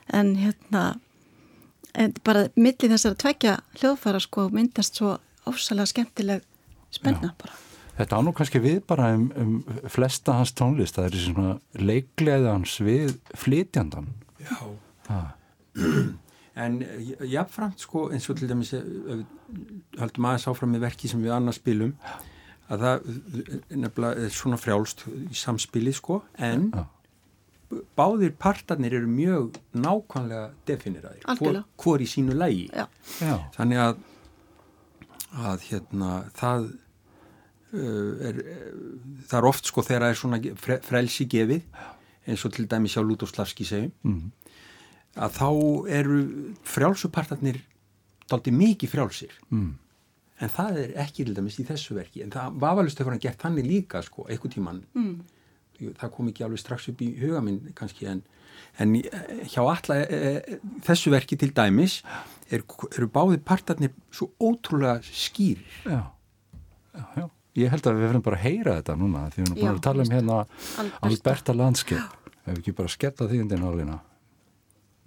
En 0.08 0.32
hérna 0.40 0.84
en 1.94 2.14
bara 2.24 2.46
milli 2.56 2.88
þessar 2.92 3.18
tvekja 3.18 3.56
hljóðfæra 3.80 4.22
sko 4.22 4.46
myndast 4.54 5.00
svo 5.00 5.18
ósalega 5.48 5.90
skemmtileg 5.90 6.46
spenna 6.94 7.34
bara 7.38 7.69
Þetta 8.00 8.16
á 8.16 8.21
nú 8.25 8.33
kannski 8.33 8.62
við 8.64 8.78
bara 8.88 9.11
um, 9.12 9.26
um 9.37 9.80
flesta 9.92 10.38
hans 10.38 10.54
tónlist, 10.57 10.97
það 10.97 11.07
er 11.07 11.16
þessi 11.16 11.33
svona 11.35 11.54
leikleði 11.76 12.49
hans 12.49 12.78
við 12.80 13.14
flytjandan. 13.37 14.11
Já. 14.40 14.59
Ha. 15.11 15.23
En 16.61 16.80
eh, 16.83 17.12
jafnframt 17.30 17.78
sko 17.80 18.09
eins 18.12 18.26
og 18.28 18.37
til 18.37 18.49
dæmis 18.50 18.73
eh, 18.76 18.83
við 18.83 20.00
höldum 20.00 20.26
aðeins 20.28 20.49
áfram 20.50 20.73
með 20.75 20.83
verki 20.83 21.09
sem 21.09 21.23
við 21.23 21.33
annars 21.33 21.61
spilum 21.61 21.92
að 22.75 22.83
það 22.83 23.07
eh, 23.07 23.52
nefnilega 23.85 24.25
er 24.26 24.35
svona 24.35 24.59
frjálst 24.61 25.04
í 25.09 25.38
samspili 25.38 25.95
sko 25.97 26.19
en 26.42 26.66
Já. 26.75 26.83
báðir 27.97 28.35
partarnir 28.42 28.99
eru 28.99 29.09
mjög 29.09 29.61
nákvæmlega 29.78 30.50
definiraðir 30.69 31.25
Algjörlega. 31.30 31.64
hvor, 31.71 31.87
hvor 31.87 32.04
í 32.04 32.11
sínu 32.11 32.37
lægi 32.37 32.66
Já, 32.75 32.87
Já. 33.23 33.35
þannig 33.57 33.83
að 33.87 34.04
að 35.30 35.66
hérna 35.71 36.12
það 36.37 36.71
er, 37.72 38.40
uh, 38.40 39.24
það 39.30 39.38
er 39.40 39.48
oft 39.50 39.66
sko 39.70 39.82
þegar 39.86 40.02
það 40.06 40.10
er 40.14 40.18
svona 40.20 40.40
fre, 40.58 40.78
frelsi 40.82 41.26
gefið 41.30 41.62
eins 42.30 42.44
og 42.44 42.52
til 42.54 42.66
dæmis 42.70 42.94
hjá 42.96 43.02
Lúdóslavski 43.06 43.64
segjum 43.66 43.92
Mm. 44.04 44.30
að 45.16 45.30
þá 45.40 45.48
eru 45.90 46.18
frjálsupartarnir 46.62 47.60
daldi 48.30 48.52
mikið 48.54 48.90
frjálsir 48.94 49.32
Mm. 49.50 49.74
en 50.40 50.48
það 50.48 50.76
er 50.84 50.92
ekki 51.04 51.24
til 51.24 51.34
dæmis 51.34 51.58
í 51.60 51.64
þessu 51.66 51.94
verki 51.98 52.22
en 52.22 52.30
það 52.30 52.58
vafalust 52.60 52.98
hefur 52.98 53.12
hann 53.12 53.20
gert 53.20 53.38
þannig 53.42 53.66
líka 53.66 54.02
sko, 54.02 54.26
einhvern 54.28 54.52
tíman 54.54 54.82
mm. 54.94 55.20
það 55.98 56.10
kom 56.12 56.28
ekki 56.28 56.44
alveg 56.44 56.58
strax 56.62 56.88
upp 56.92 57.00
í 57.02 57.08
huga 57.20 57.40
minn 57.42 57.72
kannski 57.74 58.06
en, 58.06 58.22
en 58.78 58.94
í- 58.94 59.08
hjá 59.48 59.62
alla 59.64 59.96
e, 60.04 60.20
e, 60.20 60.58
þessu 60.84 61.10
verki 61.10 61.36
til 61.40 61.52
dæmis 61.56 62.02
er, 62.50 62.62
eru 62.96 63.08
báði 63.08 63.38
partarnir 63.42 63.92
svo 64.12 64.30
ótrúlega 64.40 65.00
skýr 65.02 65.58
Já. 65.86 66.12
Já, 66.94 67.04
já. 67.16 67.28
Ég 67.59 67.73
held 67.73 67.87
að 67.87 67.97
við 67.97 68.07
verðum 68.07 68.23
bara 68.26 68.38
að 68.38 68.45
heyra 68.47 68.76
þetta 68.78 68.97
núna 69.00 69.25
því 69.30 69.40
við 69.40 69.47
erum 69.47 69.57
búin 69.59 69.71
að 69.73 69.80
tala 69.87 70.04
um 70.04 70.12
hérna 70.14 70.37
Alberta. 70.40 71.09
Alberta 71.09 71.57
landskip. 71.57 72.19
Ef 72.45 72.52
við 72.52 72.61
ekki 72.61 72.76
bara 72.78 72.92
skella 72.92 73.26
því 73.30 73.40
undir 73.45 73.62
nálina. 73.62 73.97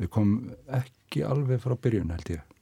Við 0.02 0.10
komum 0.12 0.52
ekki 0.80 1.24
alveg 1.28 1.62
frá 1.64 1.78
byrjun 1.80 2.12
held 2.12 2.34
ég. 2.36 2.53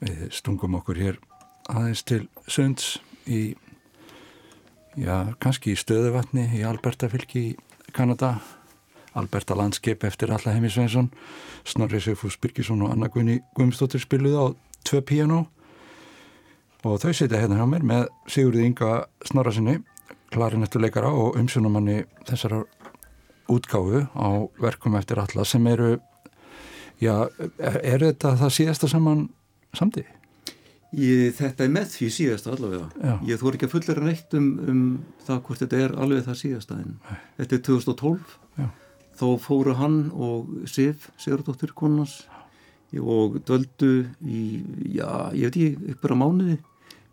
Við 0.00 0.30
stungum 0.32 0.78
okkur 0.78 0.96
hér 0.96 1.18
aðeins 1.68 2.02
til 2.08 2.22
sunds 2.48 2.94
í, 3.28 3.54
já, 4.96 5.34
kannski 5.42 5.74
í 5.74 5.78
stöðuvatni 5.78 6.46
í 6.56 6.64
Alberta 6.64 7.10
fylki 7.12 7.42
í 7.50 7.54
Kanada. 7.92 8.38
Alberta 9.18 9.56
landskip 9.58 10.04
eftir 10.06 10.30
Alla 10.30 10.54
Heimi 10.54 10.70
Sveinsson, 10.70 11.08
Snorri 11.66 11.98
Sigfús 12.00 12.36
Birgisson 12.38 12.84
og 12.86 12.92
Anna 12.94 13.08
Gunni 13.10 13.40
Guðmstóttir 13.58 14.00
spiluð 14.04 14.36
á 14.38 14.46
tvö 14.86 15.00
piano 15.02 15.40
og 16.86 17.00
þau 17.02 17.10
setja 17.10 17.40
hérna 17.40 17.58
hjá 17.58 17.66
mér 17.68 17.82
með 17.84 18.04
Sigurði 18.30 18.68
Inga 18.68 18.92
Snorrasinni, 19.26 19.80
klarinettuleikara 20.30 21.10
og 21.10 21.36
umsjónumanni 21.40 22.04
þessara 22.28 22.62
útgáfu 23.50 24.06
á 24.14 24.28
verkum 24.62 24.96
eftir 24.96 25.18
Alla 25.20 25.44
sem 25.44 25.66
eru, 25.66 25.98
já, 27.02 27.26
er 27.58 28.06
þetta 28.06 28.36
það 28.38 28.56
síðasta 28.56 28.88
saman 28.94 29.26
samdi? 29.76 30.04
Ég, 30.90 31.30
þetta 31.38 31.64
er 31.64 31.70
með 31.70 31.92
því 31.92 32.06
síðasta 32.10 32.50
allavega. 32.56 32.88
Já. 32.98 33.12
Ég 33.28 33.38
þú 33.38 33.48
er 33.50 33.56
ekki 33.58 33.66
að 33.68 33.74
fullera 33.76 34.06
neitt 34.08 34.34
um, 34.34 34.46
um 34.72 34.80
það 35.26 35.42
hvort 35.46 35.60
þetta 35.62 35.82
er 35.84 35.92
alveg 36.02 36.24
það 36.26 36.38
síðasta 36.40 36.78
en 36.82 36.96
þetta 37.38 37.56
er 37.58 37.62
2012. 37.68 38.32
Já. 38.58 38.66
Þá 39.20 39.24
fóru 39.44 39.74
hann 39.78 39.98
og 40.16 40.48
Sif, 40.70 41.10
Sigurdóttir 41.20 41.74
konans 41.78 42.16
og 42.98 43.36
döldu 43.46 43.90
í, 44.26 44.40
já, 44.96 45.06
ég 45.36 45.46
veit 45.52 45.58
ekki, 45.60 45.92
ykkur 45.92 46.14
að 46.16 46.18
mánuði 46.24 46.56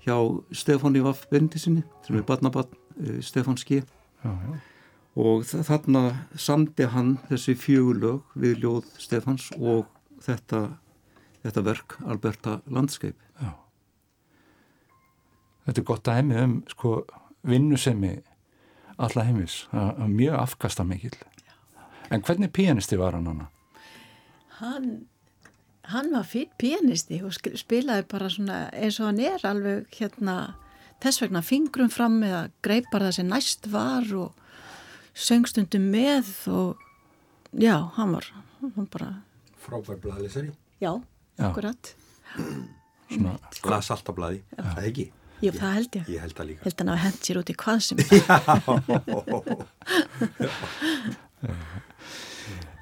hjá 0.08 0.16
Stefáni 0.58 1.04
Vaff 1.06 1.28
Bendisinni 1.30 1.84
sem 2.08 2.18
er 2.18 2.24
barnabarn 2.26 2.72
uh, 2.72 3.20
Stefán 3.22 3.60
Ski 3.62 3.84
Já, 3.84 4.32
og 5.22 5.44
þa- 5.46 5.62
þarna 5.68 6.02
samdi 6.40 6.88
hann 6.96 7.12
þessi 7.30 7.54
fjögulög 7.62 8.24
við 8.42 8.64
ljóð 8.64 8.88
Stefáns 9.04 9.52
og 9.60 9.86
þetta, 10.26 10.64
þetta 11.48 11.64
verk 11.66 11.98
Alberta 12.06 12.60
Landskeip. 12.72 13.18
Þetta 15.68 15.82
er 15.82 15.88
gott 15.88 16.06
dæmi 16.08 16.38
um 16.44 16.56
sko 16.72 16.92
vinnusemi 17.48 18.14
alla 18.98 19.24
heimis, 19.28 19.66
er 19.76 20.08
mjög 20.10 20.38
afkasta 20.40 20.86
mikill. 20.88 21.18
En 22.12 22.24
hvernig 22.24 22.54
pianisti 22.56 22.96
var 22.98 23.18
hann 23.18 23.28
hana? 23.28 23.50
Hann, 24.62 24.88
hann 25.92 26.08
var 26.16 26.24
fýtt 26.26 26.56
pianisti 26.58 27.20
og 27.28 27.36
spilaði 27.36 28.08
bara 28.10 28.30
svona 28.32 28.62
eins 28.72 28.98
og 29.02 29.10
hann 29.12 29.20
er 29.22 29.44
alveg 29.46 29.92
hérna 30.00 30.38
þess 31.04 31.22
vegna 31.22 31.44
fingrum 31.46 31.92
fram 31.94 32.22
eða 32.26 32.48
greipar 32.66 33.04
það 33.06 33.18
sem 33.20 33.30
næst 33.30 33.68
var 33.70 34.08
og 34.18 34.40
söngstundum 35.18 35.92
með 35.94 36.32
og 36.50 36.82
já, 37.54 37.76
hann 38.00 38.16
var, 38.16 38.32
hann 38.64 38.90
bara, 38.94 39.12
Frábær 39.62 40.00
blaðlisari. 40.02 40.56
já, 40.82 40.90
Já. 40.96 40.96
Akkurat. 41.40 41.94
Svona, 43.08 43.38
Las 43.72 43.92
allt 43.94 44.10
á 44.10 44.14
blaði. 44.18 44.42
Það 44.58 44.82
er 44.82 44.90
ekki. 44.92 45.06
Jú, 45.38 45.52
það 45.54 45.74
held 45.78 45.96
ég. 46.00 46.08
Ég 46.10 46.22
held 46.26 46.36
það 46.40 46.48
líka. 46.50 46.64
Held 46.66 46.80
hann 46.82 46.90
að 46.96 47.02
hent 47.04 47.20
sér 47.28 47.38
út 47.44 47.52
í 47.54 47.56
hvað 47.62 47.80
sem 47.86 47.98
er. 48.04 48.08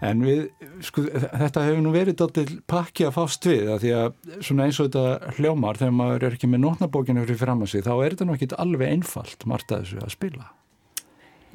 en 0.05 0.21
við, 0.23 0.41
sko, 0.85 1.03
þetta 1.11 1.63
hefur 1.65 1.81
nú 1.83 1.91
verið 1.95 2.17
dottil 2.21 2.47
pakki 2.69 3.07
að 3.07 3.15
fást 3.17 3.47
við 3.49 3.71
að 3.73 3.79
því 3.83 3.91
að 3.99 4.09
svona 4.45 4.67
eins 4.67 4.79
og 4.83 4.89
þetta 4.91 5.33
hljómar 5.39 5.79
þegar 5.81 5.95
maður 5.99 6.27
er 6.29 6.35
ekki 6.37 6.49
með 6.51 6.63
nótnabókinu 6.65 7.23
fyrir 7.25 7.41
fram 7.41 7.63
að 7.65 7.71
sig 7.73 7.85
þá 7.87 7.93
er 7.95 8.15
þetta 8.15 8.27
nú 8.29 8.35
ekki 8.37 8.49
alveg 8.65 8.93
einfalt 8.93 9.47
margt 9.49 9.73
að 9.75 9.83
þessu 9.85 10.03
að 10.05 10.13
spila. 10.15 10.45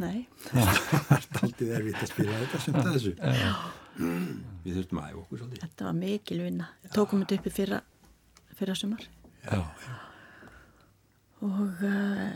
Nei, 0.01 0.19
Það 0.49 1.17
er 1.17 1.25
aldrei 1.45 1.71
erfitt 1.77 2.01
að 2.05 2.11
spila 2.15 2.39
þetta 2.43 2.59
sem 2.65 2.75
þessu. 2.87 3.13
Við 4.01 4.77
þurftum 4.79 5.01
að 5.03 5.09
æfa 5.11 5.21
okkur 5.23 5.39
svolítið. 5.43 5.63
þetta 5.65 5.85
var 5.89 5.97
mikil 6.01 6.39
vinna. 6.43 6.67
Tókum 6.95 7.23
þetta 7.25 7.39
upp 7.41 7.47
í 7.47 7.53
fyrra, 7.57 7.81
fyrra 8.59 8.75
sumar. 8.79 9.05
Já, 9.45 9.61
og 11.41 11.83
uh, 11.85 12.33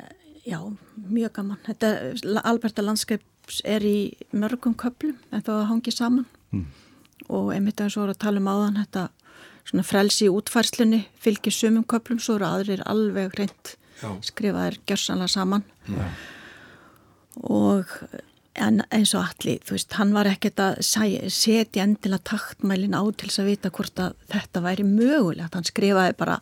já, 0.49 0.59
mjög 0.97 1.33
gaman 1.37 1.59
þetta, 1.67 1.91
Alberta 2.49 2.85
landskeips 2.85 3.61
er 3.69 3.85
í 3.85 3.97
mörgum 4.33 4.73
köplum 4.81 5.19
en 5.33 5.43
það 5.45 5.67
hangi 5.73 5.93
saman 5.95 6.27
Mm. 6.55 6.67
og 7.35 7.49
einmitt 7.51 7.81
eins 7.83 7.97
og 7.97 8.05
voru 8.05 8.13
að 8.15 8.21
tala 8.23 8.39
um 8.39 8.47
áðan 8.47 8.77
þetta 8.79 9.09
svona 9.67 9.83
frelsi 9.83 10.29
í 10.29 10.31
útfærslunni 10.31 11.01
fylgir 11.19 11.51
sumum 11.57 11.83
köplum, 11.91 12.21
svo 12.23 12.37
eru 12.37 12.47
aðrir 12.47 12.83
alveg 12.87 13.35
reynd 13.41 13.73
skrifaðir 14.23 14.77
gjörsanlega 14.87 15.33
saman 15.33 15.65
Já. 15.89 16.05
og 17.43 17.91
en 18.55 18.83
eins 18.95 19.15
og 19.17 19.25
allir, 19.25 19.61
þú 19.67 19.75
veist, 19.77 19.97
hann 19.99 20.15
var 20.15 20.29
ekkert 20.31 20.61
að 20.63 20.79
setja 20.85 21.83
endilega 21.83 22.23
taktmælin 22.31 22.95
á 22.95 23.03
til 23.11 23.29
þess 23.29 23.43
að 23.43 23.51
vita 23.51 23.73
hvort 23.75 24.03
að 24.03 24.17
þetta 24.31 24.63
væri 24.65 24.87
mögulegt, 24.87 25.57
hann 25.57 25.67
skrifaði 25.67 26.17
bara 26.19 26.39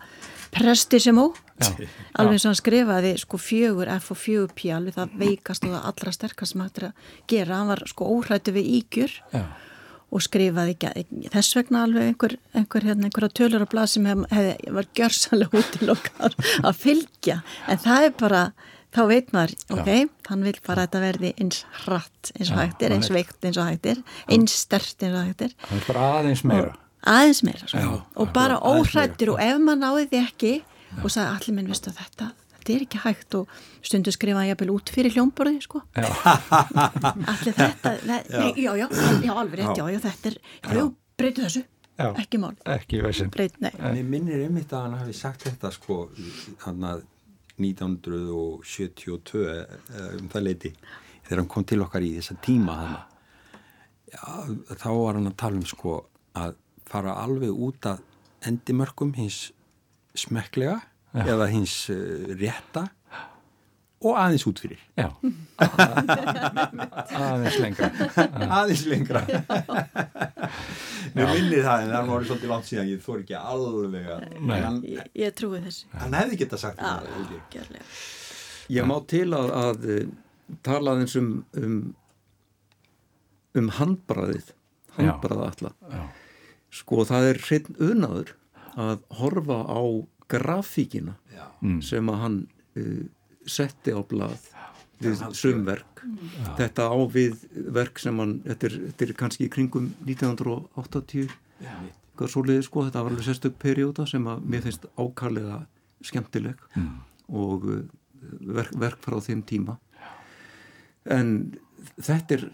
presti 0.53 1.01
sem 1.01 1.17
ó 1.17 1.27
alveg 1.63 2.37
eins 2.37 2.45
og 2.45 2.51
hann 2.51 2.61
skrifaði 2.61 3.13
sko 3.23 3.39
fjögur 3.41 3.91
F 3.95 4.13
og 4.13 4.21
fjögur 4.21 4.55
P 4.57 4.73
alveg 4.75 4.97
það 4.99 5.19
veikast 5.23 5.67
og 5.67 5.75
það 5.75 5.91
allra 5.91 6.15
sterkast 6.17 6.55
sem 6.55 6.65
hættir 6.65 6.89
að 6.91 7.13
gera, 7.31 7.61
hann 7.61 7.71
var 7.73 7.85
sko 7.89 8.09
óhrættu 8.17 8.55
við 8.57 8.73
ígjur 8.79 9.15
já, 9.33 9.45
og 10.13 10.25
skrifaði 10.27 10.77
þess 11.33 11.57
vegna 11.57 11.87
alveg 11.87 12.11
einhver, 12.11 12.37
einhver 12.59 12.89
hérna, 12.89 13.09
einhverja 13.09 13.37
tölur 13.39 13.65
á 13.65 13.69
blað 13.73 13.95
sem 13.95 14.09
hef, 14.11 14.27
hef, 14.35 14.51
var 14.77 14.91
gjörsalega 14.99 15.63
útilokkar 15.63 16.37
að 16.61 16.83
fylgja, 16.83 17.41
en 17.73 17.83
það 17.87 18.09
er 18.09 18.15
bara 18.21 18.43
þá 18.93 19.01
veit 19.09 19.33
maður, 19.35 19.55
ok, 19.77 19.91
hann 20.29 20.45
vil 20.47 20.55
bara 20.67 20.85
að 20.85 20.89
þetta 20.89 21.03
verði 21.07 21.33
eins 21.41 21.63
hratt 21.85 22.33
eins 22.37 22.51
og 22.53 22.61
Já, 22.61 22.63
hann 22.67 22.97
eins 22.99 23.11
veikt 23.15 23.49
eins 23.49 23.59
og 23.61 23.71
hægt 23.71 23.89
er 23.93 24.03
eins 24.29 24.59
stert 24.65 25.07
eins 25.07 25.17
og 25.17 25.47
er. 25.49 25.57
Það 25.65 25.79
er 25.79 25.89
bara 25.89 26.05
aðeins 26.19 26.45
meira. 26.45 26.77
aðeins 27.15 27.43
meira 27.49 27.67
sko. 27.67 27.81
Já, 27.83 27.91
og 28.17 28.37
bara 28.37 28.61
óhrættir 28.61 29.33
og 29.33 29.43
ef 29.43 29.59
maður 29.59 29.83
náði 29.87 30.07
því 30.13 30.23
ekki 30.27 30.55
og 31.03 31.09
sagði 31.09 31.29
allir 31.33 31.57
minn, 31.59 31.73
veistu 31.73 31.95
þetta 31.97 32.33
þetta 32.63 32.75
er 32.77 32.85
ekki 32.87 33.03
hægt. 33.03 33.35
Og 33.35 33.61
stundu 33.83 34.13
skrifaði 34.15 34.53
jafnvel 34.53 34.73
út 34.77 34.93
fyrir 34.95 35.15
hljómborði 35.17 35.63
sko. 35.65 35.83
allir 35.99 37.57
þetta 37.57 37.95
nei, 38.07 38.21
já, 38.63 38.73
já, 38.79 38.87
já, 38.87 39.33
alveg 39.35 39.61
rétt, 39.61 39.79
já, 39.79 39.87
já, 39.91 40.01
þetta 40.07 40.31
er 40.33 40.37
já, 40.79 40.85
breytu 41.19 41.47
þessu, 41.47 41.65
Já. 41.99 42.09
ekki 42.19 42.39
mál. 42.41 42.55
Ekki 42.73 43.03
veginn. 43.05 43.31
breyt, 43.35 43.59
nei, 43.63 43.73
Mér 43.79 44.07
minnir 44.09 44.45
einmitt 44.47 44.73
að 44.73 44.87
hann 44.87 45.01
hafi 45.03 45.17
sagt 45.17 45.45
þetta 45.47 45.73
sko 45.75 45.99
hann 46.65 46.87
að 46.89 47.03
1972 47.63 49.47
eða 49.53 50.11
um 50.19 50.29
það 50.33 50.47
leiti 50.49 50.75
þegar 51.23 51.41
hann 51.41 51.51
kom 51.55 51.67
til 51.69 51.81
okkar 51.85 52.07
í 52.07 52.15
þessa 52.19 52.39
tíma 52.45 52.79
hann 52.83 53.01
Já, 54.13 54.25
þá 54.77 54.89
var 54.93 55.17
hann 55.17 55.31
að 55.31 55.39
tala 55.41 55.57
um 55.57 55.65
sko 55.65 55.93
að 56.37 56.57
fara 56.85 57.15
alveg 57.23 57.53
út 57.65 57.87
að 57.89 58.03
endimörkum 58.45 59.15
hins 59.17 59.47
smekklega 60.19 60.83
eða 61.23 61.47
hins 61.49 61.77
uh, 61.93 62.33
rétta 62.37 62.91
og 64.03 64.17
aðeins 64.19 64.45
út 64.51 64.61
fyrir. 64.63 64.81
Já, 64.99 65.09
aðeins 67.23 67.59
lengra. 67.63 67.89
Aðeins 68.59 68.85
lengra. 68.91 69.23
Mér 71.13 71.31
minni 71.35 71.61
það 71.63 71.85
en 71.85 71.93
það 71.93 72.11
var 72.11 72.27
svolítið 72.29 72.53
langt 72.53 72.69
síðan 72.69 72.91
ég 72.91 73.03
þór 73.05 73.23
ekki 73.23 73.39
alveg 73.39 74.11
að 74.15 74.21
Ég, 74.89 75.11
ég 75.23 75.35
trúi 75.39 75.61
þessu. 75.65 75.89
hann 76.01 76.17
hefði 76.19 76.41
geta 76.43 76.61
sagt 76.61 76.81
Já, 76.83 76.93
það 77.03 77.35
ég. 77.37 78.05
Ég 78.73 78.89
má 78.89 78.97
til 79.11 79.27
að, 79.37 79.53
að 79.63 79.89
eh, 79.93 80.07
tala 80.65 80.95
aðeins 80.97 81.17
um, 81.21 81.31
um, 81.59 81.79
um 83.59 83.73
handbraðið, 83.79 84.53
handbraða 84.97 85.51
alla. 85.53 85.75
Já. 85.93 86.03
Sko 86.73 87.05
það 87.05 87.29
er 87.33 87.43
hreinn 87.45 87.77
unaður 87.91 88.33
að 88.81 89.03
horfa 89.19 89.59
á 89.69 89.81
grafíkina 90.33 91.19
Já. 91.29 91.45
sem 91.85 92.09
að 92.09 92.23
hann 92.23 92.39
uh, 92.81 93.03
setti 93.51 93.95
á 93.95 94.01
blað 94.07 94.39
við 95.03 95.25
sumverk. 95.37 96.05
Þetta 96.59 96.89
á 96.91 96.99
við 97.11 97.43
verk 97.75 98.01
sem 98.03 98.19
hann, 98.23 98.37
þetta 98.47 98.69
er, 98.69 98.77
þetta 98.91 99.07
er 99.07 99.15
kannski 99.19 99.47
í 99.47 99.53
kringum 99.53 99.91
1980, 100.07 101.33
Já. 101.63 101.75
hvað 102.19 102.33
svoleiði 102.35 102.67
sko, 102.67 102.87
þetta 102.89 103.05
var 103.05 103.15
alveg 103.15 103.29
sérstök 103.29 103.59
perjóta 103.63 104.07
sem 104.11 104.27
að 104.31 104.47
mér 104.55 104.65
finnst 104.67 104.87
ákallega 104.99 105.63
skemmtileg 106.03 106.63
og 107.31 107.67
uh, 107.71 107.83
verk, 108.59 108.73
verk 108.79 109.05
frá 109.05 109.19
þeim 109.23 109.45
tíma. 109.47 109.79
En 111.11 111.35
þetta 111.99 112.37
er 112.37 112.45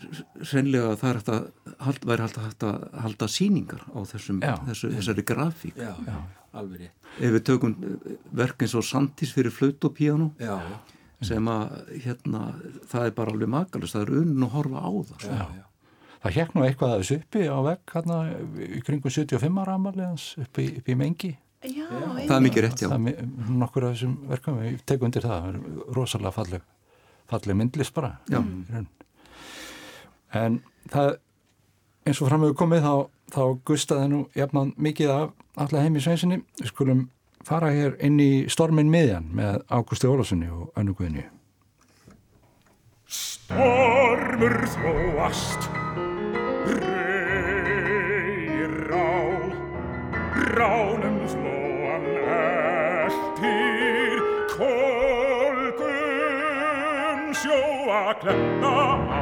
sennilega 0.46 0.96
það 1.01 1.11
er 1.11 1.18
hægt 1.20 1.33
að 1.33 1.48
hald, 1.85 2.07
að, 2.09 2.68
að 2.68 2.85
halda 3.05 3.29
síningar 3.33 3.85
á 3.92 3.98
þessum, 4.09 4.42
Já. 4.44 4.55
þessu, 4.68 4.92
þessari 4.96 5.24
grafík. 5.29 5.81
Já, 5.81 5.92
já, 6.05 6.18
alveg 6.62 6.85
rétt 6.85 7.09
ef 7.18 7.35
við 7.35 7.44
tökum 7.49 7.75
uh, 7.79 8.12
verk 8.42 8.62
eins 8.62 8.77
og 8.79 8.87
Sandís 8.87 9.35
fyrir 9.35 9.55
flaut 9.55 9.88
og 9.88 10.03
Já, 10.38 10.59
sem 11.25 11.49
að 11.51 11.73
hérna, 12.05 12.42
það 12.87 13.09
er 13.09 13.16
bara 13.16 13.33
alveg 13.35 13.51
makalust, 13.51 13.97
það 13.97 14.05
er 14.05 14.12
unn 14.21 14.44
að 14.47 14.55
horfa 14.55 14.85
á 14.85 14.90
það 15.09 15.27
já, 15.27 15.47
já. 15.59 15.64
Það 16.18 16.35
hjekk 16.35 16.55
nú 16.55 16.64
eitthvað 16.66 16.92
að 16.92 17.03
þessu 17.03 17.16
uppi 17.18 17.42
á 17.47 17.59
vegg 17.66 17.92
hérna 17.94 18.16
í 18.66 18.81
kringu 18.87 19.11
75 19.14 19.61
ára 19.62 19.77
amalíðans 19.79 20.25
uppi, 20.42 20.64
uppi 20.81 20.94
í 20.94 20.99
mengi. 20.99 21.31
Já, 21.66 21.87
það 21.90 22.35
er 22.37 22.42
mikið 22.44 22.64
rétt, 22.64 22.83
já 22.83 22.88
Það 22.90 23.07
er 23.11 23.29
nokkur 23.59 23.87
af 23.87 23.94
þessum 23.94 24.16
verkum, 24.31 24.59
ég 24.66 24.83
tek 24.87 25.05
undir 25.07 25.27
það, 25.27 25.47
það 25.47 25.55
er 25.55 25.94
rosalega 25.99 26.35
falleg, 26.35 26.66
falleg 27.31 27.59
myndlist 27.59 27.94
bara. 27.94 28.12
Já. 28.31 28.40
En 30.38 30.59
það, 30.90 31.12
eins 32.07 32.23
og 32.23 32.31
fram 32.31 32.47
hefur 32.47 32.59
komið 32.64 32.87
þá, 32.87 32.92
þá 33.33 33.43
gustaði 33.69 34.09
nú 34.12 34.21
jafnan 34.37 34.75
mikið 34.77 35.11
af 35.14 35.31
alla 35.59 35.83
heim 35.85 35.97
í 35.99 36.03
sveinsinni. 36.05 36.38
Við 36.61 36.71
skulum 36.73 37.01
fara 37.49 37.71
hér 37.73 37.97
inn 38.05 38.21
í 38.21 38.47
stormin 38.53 38.91
miðjan 38.93 39.27
með 39.35 39.62
Ágústi 39.73 40.07
Ólasunni 40.09 40.49
og 40.53 40.73
Önnu 40.79 40.93
Guðni. 40.99 41.25
Stormur 43.09 44.57
þróast 44.75 45.69
Reyra 46.69 47.88
Ránum 50.59 51.19
flóan 51.33 52.05
eltir 52.37 54.19
Kolgum 54.53 55.88
sjóa 57.33 58.03
klemna 58.21 59.17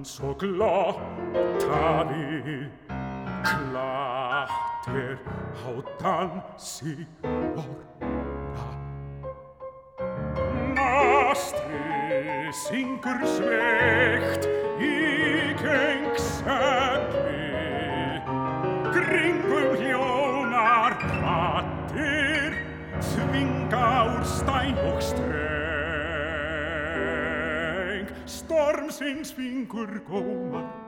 Glans 0.00 0.20
og 0.20 0.38
glottari 0.38 1.04
klattir 3.44 5.18
á 5.60 5.72
dansi 6.00 6.94
orna 7.26 8.16
Mastri 10.72 12.48
syngur 12.62 13.20
sveikt 13.28 14.48
í 14.80 14.96
gengsefni 15.60 17.44
Kringum 18.96 19.68
hljónar 19.82 20.96
rattir 21.20 22.56
Þvinga 23.12 23.92
úr 24.16 24.24
stæn 24.24 24.80
og 24.80 25.04
streng 28.50 28.90
Stormsins 28.90 29.30
fingur 29.30 30.02
gómar 30.08 30.79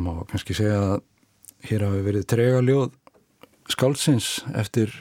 Það 0.00 0.06
má 0.06 0.22
kannski 0.30 0.54
segja 0.56 0.76
að 0.80 1.00
hér 1.68 1.82
hafi 1.84 1.98
verið 2.06 2.22
tregaljóð 2.32 2.92
skáldsins 3.68 4.28
eftir 4.56 4.94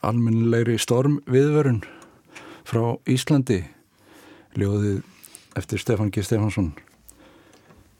almennilegri 0.00 0.78
storm 0.80 1.18
viðvörun 1.28 1.82
frá 2.64 2.96
Íslandi. 3.04 3.58
Ljóðið 4.56 5.02
eftir 5.60 5.82
Stefán 5.82 6.08
G. 6.08 6.24
Stefansson 6.24 6.70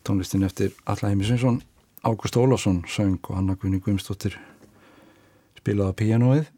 tónlistin 0.01 0.47
eftir 0.49 0.73
Alla 0.88 1.11
Heimisinsson 1.11 1.59
Ágúst 2.01 2.40
Ólásson 2.40 2.81
söng 2.88 3.21
og 3.29 3.37
Anna 3.37 3.59
Gunni 3.61 3.83
Guðmstóttir 3.85 4.38
spilaði 5.61 5.92
á 5.92 5.99
píanóið. 6.01 6.49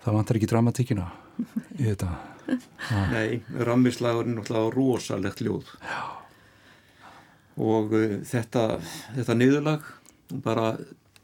Það 0.00 0.16
vantar 0.16 0.40
ekki 0.40 0.48
dramatíkina 0.54 1.10
í 1.76 1.84
þetta. 1.84 2.14
Nei, 3.12 3.42
rammislagurinn 3.60 4.38
er 4.38 4.40
náttúrulega 4.40 4.72
rosalegt 4.78 5.44
ljóð. 5.44 5.68
Já. 5.84 6.19
Og 7.60 7.92
uh, 7.96 8.16
þetta 8.26 8.62
þetta 9.16 9.34
niðurlag 9.36 9.82
bara 10.44 10.66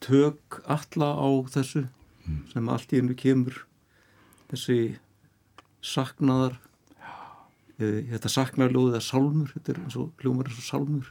tök 0.05 0.61
alla 0.69 1.09
á 1.17 1.29
þessu 1.55 1.83
sem 2.53 2.69
allt 2.69 2.93
í 2.93 3.01
hennu 3.01 3.15
kemur 3.19 3.57
þessi 4.51 4.79
saknaðar 5.87 6.55
uh, 7.81 8.01
þetta 8.13 8.29
saknarljóð 8.33 8.91
eða 8.95 9.09
sálmur 9.09 9.51
þetta 9.55 9.69
er 9.73 9.79
eins 9.85 9.97
og 10.01 10.07
hljómar 10.23 10.47
eins 10.51 10.63
og 10.63 10.69
sálmur. 10.71 11.09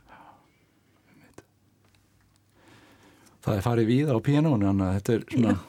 Það 3.45 3.55
er 3.59 3.65
farið 3.65 3.91
við 3.91 4.05
á 4.09 4.17
píanónu 4.25 4.65
þannig 4.65 4.88
að 4.88 4.95
þetta 4.97 5.15
er 5.15 5.21
svona 5.29 5.53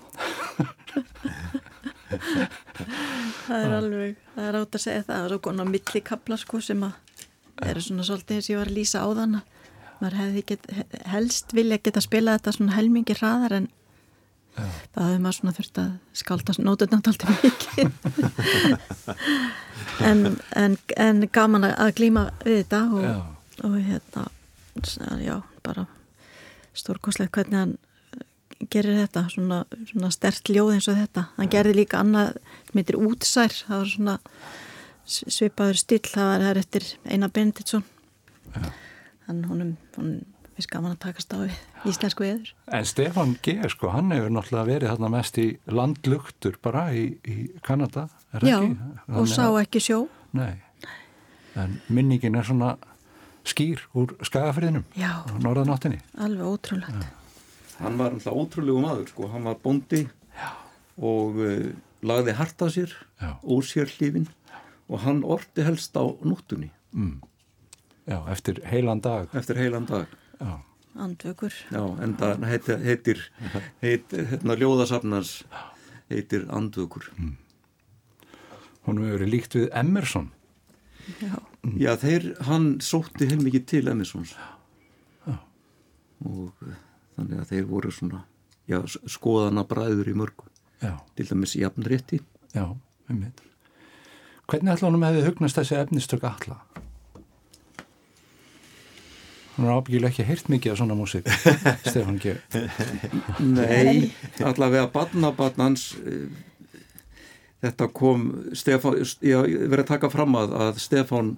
það 3.46 3.64
er 3.64 3.72
alveg, 3.76 4.16
það 4.34 4.46
er 4.46 4.58
átt 4.60 4.78
að 4.78 4.84
segja 4.84 5.06
það 5.08 5.24
og 5.24 5.30
svo 5.32 5.38
konar 5.44 5.68
millikabla 5.68 6.36
sko 6.40 6.56
sem 6.64 6.80
að 6.86 6.92
eru 7.64 7.82
svona 7.82 8.04
svolítið 8.06 8.36
eins 8.36 8.48
og 8.48 8.54
ég 8.54 8.60
var 8.60 8.70
að 8.70 8.78
lýsa 8.78 9.04
á 9.04 9.08
þann 9.16 9.40
maður 9.96 10.18
hefði 10.20 10.44
get, 10.50 10.68
helst 11.08 11.56
vilja 11.56 11.80
geta 11.80 12.02
spila 12.04 12.36
þetta 12.36 12.54
svona 12.56 12.76
helmingi 12.76 13.16
hraðar 13.16 13.56
en 13.60 13.68
Já. 14.56 14.64
það 14.92 15.08
hefði 15.08 15.22
maður 15.24 15.38
svona 15.38 15.56
þurft 15.56 15.80
að 15.82 15.90
skálta 16.20 16.56
nótutnátt 16.64 17.10
alltaf 17.12 17.44
mikið 17.44 17.88
en, 20.10 20.22
en, 20.56 20.78
en 20.96 21.26
gaman 21.32 21.68
að 21.70 21.94
glíma 22.00 22.28
við 22.44 22.62
þetta 22.62 22.82
og, 22.92 23.08
Já. 23.08 23.16
og 23.68 23.76
hérna 23.88 24.28
já, 25.24 25.36
bara 25.64 25.86
stórkoslega 26.76 27.32
hvernig 27.32 27.58
hann 27.58 27.76
gerir 28.72 28.96
þetta, 29.02 29.26
svona, 29.32 29.64
svona 29.90 30.10
stert 30.14 30.48
ljóð 30.48 30.76
eins 30.76 30.88
og 30.88 30.96
þetta. 30.98 31.26
Hann 31.36 31.50
gerði 31.52 31.74
líka 31.76 32.00
annað 32.00 32.38
sem 32.38 32.80
heitir 32.80 32.98
útsær, 33.00 33.52
það 33.66 33.82
var 33.82 33.90
svona 33.92 34.16
svipaður 35.06 35.78
still, 35.78 36.02
það 36.02 36.30
var 36.32 36.44
það 36.48 36.60
eftir 36.62 36.86
Einar 37.10 37.30
Benditsson 37.34 37.84
hann 39.26 39.44
honum, 39.50 39.76
honum 39.96 40.20
við 40.56 40.64
skaman 40.68 40.94
að 40.94 41.00
takast 41.04 41.34
á 41.34 41.38
við 41.42 41.56
íslensku 41.90 42.24
eður. 42.24 42.52
En 42.72 42.86
Stefan 42.88 43.34
G. 43.44 43.56
sko, 43.68 43.90
hann 43.92 44.10
hefur 44.14 44.30
náttúrulega 44.32 44.68
verið 44.70 44.92
þarna 44.94 45.10
mest 45.12 45.38
í 45.42 45.46
landlugtur 45.68 46.56
bara 46.64 46.86
í, 46.96 47.02
í 47.28 47.34
Kanada, 47.66 48.06
er 48.32 48.46
Já, 48.46 48.56
ekki? 48.62 48.70
og 49.10 49.18
Þannig 49.18 49.34
sá 49.34 49.42
að- 49.44 49.58
ekki 49.66 49.82
sjó. 49.84 49.98
Nei, 50.32 50.54
en 51.56 51.76
minningin 51.92 52.36
er 52.40 52.46
svona 52.48 52.76
skýr 53.46 53.82
úr 53.94 54.16
skagafriðinum 54.26 54.84
Já, 54.96 55.12
norðanáttinni. 55.44 56.00
alveg 56.18 56.46
ótrúlegt. 56.46 57.06
hann 57.78 57.98
var 57.98 58.10
alltaf 58.16 58.32
ótrúlegu 58.32 58.80
maður 58.80 59.08
sko. 59.12 59.28
hann 59.28 59.44
var 59.44 59.54
bóndi 59.62 60.08
Já. 60.34 60.50
og 60.98 61.36
uh, 61.36 61.72
lagði 62.02 62.32
hart 62.34 62.58
að 62.64 62.72
sér 62.78 62.92
Já. 63.20 63.36
úr 63.44 63.62
sér 63.62 63.86
hlifin 63.98 64.26
og 64.88 65.00
hann 65.04 65.24
orti 65.24 65.62
helst 65.66 65.96
á 65.96 66.04
nóttunni 66.24 66.70
Já, 68.06 68.20
eftir 68.30 68.60
heilan 68.70 69.00
dag. 69.02 69.28
eftir 69.34 69.56
heilan 69.58 69.86
dag 69.86 70.06
Já, 70.40 70.60
Andvökur. 70.96 71.52
Já, 71.70 71.82
en 72.02 72.14
það 72.16 72.44
heitir, 72.48 72.78
heitir, 72.80 73.18
heitir 73.82 74.26
hérna 74.30 74.54
ljóðasafnars 74.56 75.42
heitir 76.08 76.46
Andvökur. 76.48 77.10
hún 78.86 78.98
hefur 79.02 79.18
verið 79.18 79.28
líkt 79.32 79.54
við 79.58 79.66
Emerson. 79.76 80.30
Já, 81.20 81.34
Já, 81.76 81.96
þeir, 82.00 82.28
hann 82.46 82.78
sótti 82.80 83.26
heilmikið 83.28 83.66
til 83.66 83.88
Emersons. 83.92 84.32
Og 86.24 86.52
eh, 86.64 86.76
þannig 87.16 87.40
að 87.42 87.50
þeir 87.50 87.66
voru 87.68 87.90
svona, 87.92 88.22
já, 88.70 88.78
skoðana 89.10 89.66
bræður 89.68 90.08
í 90.08 90.14
mörgu. 90.16 90.46
Já, 90.80 90.94
Til 91.16 91.26
dæmis 91.28 91.56
jafnrétti. 91.60 92.20
já, 92.54 92.64
um 93.10 93.20
mitt. 93.20 93.42
Hvernig 94.46 94.72
ætla 94.76 94.86
honum 94.90 95.02
hefði 95.06 95.24
hugnast 95.26 95.58
þessi 95.58 95.76
efnistök 95.80 96.24
alla? 96.28 96.60
Hún 99.56 99.64
er 99.70 99.72
ábyggilega 99.78 100.10
ekki 100.12 100.26
heyrt 100.28 100.50
mikið 100.52 100.74
af 100.74 100.78
svona 100.82 100.96
músík, 100.98 101.28
Stefán 101.88 102.18
G. 102.20 102.34
Nei, 103.40 104.10
allavega 104.44 104.90
badnabarnans, 104.92 105.86
þetta 107.64 107.88
kom, 107.96 108.26
Stefán, 108.52 108.98
ég 109.24 109.54
verið 109.72 109.86
að 109.86 109.90
taka 109.94 110.10
fram 110.12 110.36
að, 110.36 110.52
að 110.66 110.82
Stefán 110.84 111.30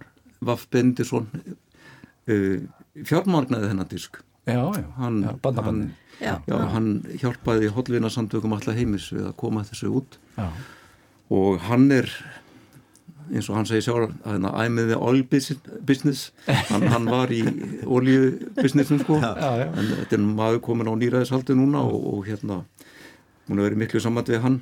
Vaff 0.42 0.66
Bendisson 0.74 1.28
uh, 1.38 2.58
fjármagnaði 3.06 3.70
þennan 3.70 3.90
disk. 3.94 4.18
Já, 4.48 4.64
já, 4.74 4.84
Hann, 4.98 5.22
já, 5.22 5.32
badnabarni. 5.44 5.86
hann, 5.86 6.18
já, 6.24 6.34
Já, 6.48 6.58
hann 6.74 6.90
hjálpaði 7.22 7.70
hollvinarsamtökum 7.76 8.54
alla 8.56 8.74
heimis 8.74 9.10
við 9.14 9.26
að 9.28 9.34
koma 9.38 9.60
þessu 9.68 9.90
út 10.00 10.16
Já, 10.38 10.46
og 11.36 11.58
hann 11.68 11.84
er 11.92 12.08
eins 13.32 13.48
og 13.50 13.58
hann 13.58 13.68
segir 13.68 13.84
sjálf 13.86 14.14
að 14.24 14.66
in 14.66 14.76
the 14.76 14.96
oil 14.96 15.22
business. 15.24 16.32
Hann, 16.46 16.86
hann 16.88 17.08
var 17.10 17.32
í 17.32 17.42
oljubusinessum 17.84 19.02
sko. 19.02 19.20
Já, 19.22 19.34
já. 19.62 19.68
en 19.72 19.92
þetta 19.94 20.18
er 20.18 20.24
maður 20.24 20.60
komin 20.64 20.90
á 20.90 20.94
nýræðishaldi 20.98 21.56
núna 21.58 21.84
og, 21.84 21.98
og 22.14 22.26
hérna 22.28 22.62
hún 23.48 23.58
hefur 23.58 23.64
verið 23.68 23.82
miklu 23.84 24.02
samvænt 24.04 24.32
við 24.32 24.44
hann. 24.44 24.60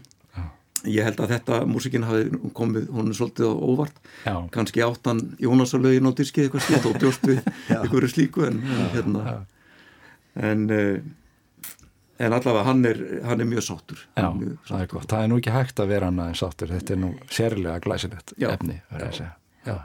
Ég 0.86 1.02
held 1.02 1.18
að 1.18 1.32
þetta 1.34 1.60
músikinn 1.66 2.06
hafi 2.06 2.50
komið 2.54 2.90
hún 2.94 3.10
er 3.10 3.18
svolítið 3.18 3.46
óvart. 3.50 4.00
Já. 4.26 4.36
kannski 4.54 4.84
áttan 4.86 5.22
Jónasalögin 5.42 6.06
á 6.06 6.12
diskið 6.14 6.46
eitthvað 6.46 6.66
slíkt 6.66 6.90
og 6.90 6.98
bjóst 7.02 7.26
við 7.26 7.40
einhverju 7.80 8.12
slíku 8.12 8.46
en 8.46 8.60
hérna. 8.94 9.38
En 10.36 10.66
uh, 10.70 10.98
en 12.18 12.32
allavega 12.36 12.64
hann 12.66 12.84
er, 12.88 13.00
hann 13.28 13.42
er 13.42 13.48
mjög 13.48 13.64
sáttur 13.66 13.98
Já, 14.16 14.22
Hann 14.22 14.38
mjög 14.40 14.70
það 14.70 14.84
er 14.84 14.88
gott. 14.92 15.08
Það 15.10 15.24
er 15.24 15.30
nú 15.32 15.40
ekki 15.40 15.54
hægt 15.56 15.82
að 15.82 15.92
vera 15.92 16.08
annað 16.12 16.32
en 16.32 16.38
sáttur. 16.40 16.72
Þetta 16.72 16.94
er 16.94 17.00
nú 17.02 17.10
sérlega 17.28 17.82
glæsilegt 17.84 18.34
Já. 18.40 18.48
efni, 18.54 18.78
verður 18.92 19.10
að 19.10 19.18
segja. 19.20 19.34
Já. 19.66 19.76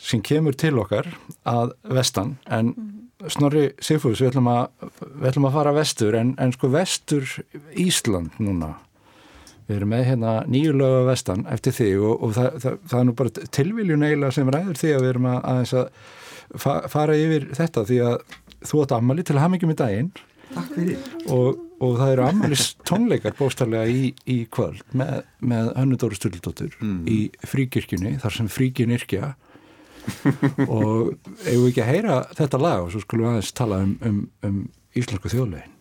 Sem 0.00 0.22
kemur 0.24 0.56
til 0.56 0.76
okkar 0.80 1.10
að 1.48 1.74
vestan, 1.92 2.36
en 2.48 2.74
Snorri 3.28 3.66
Sigfús, 3.84 4.22
við 4.22 4.30
ætlum 4.30 4.48
að, 4.48 4.86
við 5.20 5.26
ætlum 5.28 5.48
að 5.50 5.56
fara 5.58 5.74
vestur, 5.76 6.16
en, 6.16 6.30
en 6.40 6.54
sko 6.56 6.70
vestur 6.72 7.26
Ísland 7.76 8.38
núna. 8.40 8.70
Við 9.68 9.76
erum 9.76 9.92
með 9.92 10.06
hérna 10.08 10.32
nýju 10.50 10.72
lögu 10.80 11.02
vestan 11.10 11.44
eftir 11.52 11.76
þig 11.76 12.00
og, 12.00 12.14
og 12.24 12.32
það, 12.38 12.56
það, 12.64 12.78
það 12.90 13.02
er 13.02 13.04
nú 13.06 13.16
bara 13.20 13.44
tilviljun 13.58 14.06
eiginlega 14.06 14.36
sem 14.38 14.50
ræður 14.50 14.80
því 14.80 14.94
að 14.96 15.04
við 15.04 15.12
erum 15.12 15.28
að, 15.30 15.36
aðeins 15.52 15.74
að 15.78 15.92
fa 16.64 16.72
fara 16.90 17.18
yfir 17.20 17.46
þetta 17.54 17.84
því 17.86 18.00
að 18.08 18.16
þú 18.66 18.82
átt 18.82 18.94
ammali 18.96 19.24
til 19.26 19.36
að 19.36 19.44
hafa 19.44 19.54
mikið 19.54 19.70
með 19.70 19.78
daginn 19.84 20.10
Takk 20.50 20.72
fyrir. 20.74 20.98
og, 21.30 21.60
og 21.80 21.96
það 22.00 22.12
eru 22.14 22.24
ammalis 22.26 22.64
tónleikar 22.88 23.36
bóstarlega 23.38 23.86
í, 23.90 24.10
í 24.26 24.38
kvöld 24.52 24.82
með, 24.96 25.22
með 25.52 25.72
Hönnudóru 25.78 26.18
Sturldóttur 26.18 26.74
í 27.10 27.20
fríkirkjunni, 27.46 28.16
þar 28.22 28.36
sem 28.38 28.50
fríkin 28.50 28.94
yrkja 28.96 29.34
og 30.66 31.12
eigum 31.44 31.66
við 31.66 31.68
ekki 31.70 31.84
að 31.84 31.92
heyra 31.92 32.22
þetta 32.38 32.62
lag 32.62 32.86
og 32.86 32.94
svo 32.94 33.02
skulum 33.04 33.28
við 33.28 33.34
aðeins 33.34 33.52
tala 33.60 33.82
um, 33.84 33.94
um, 34.06 34.22
um 34.46 34.62
íslensku 34.96 35.32
þjóðlegin 35.32 35.79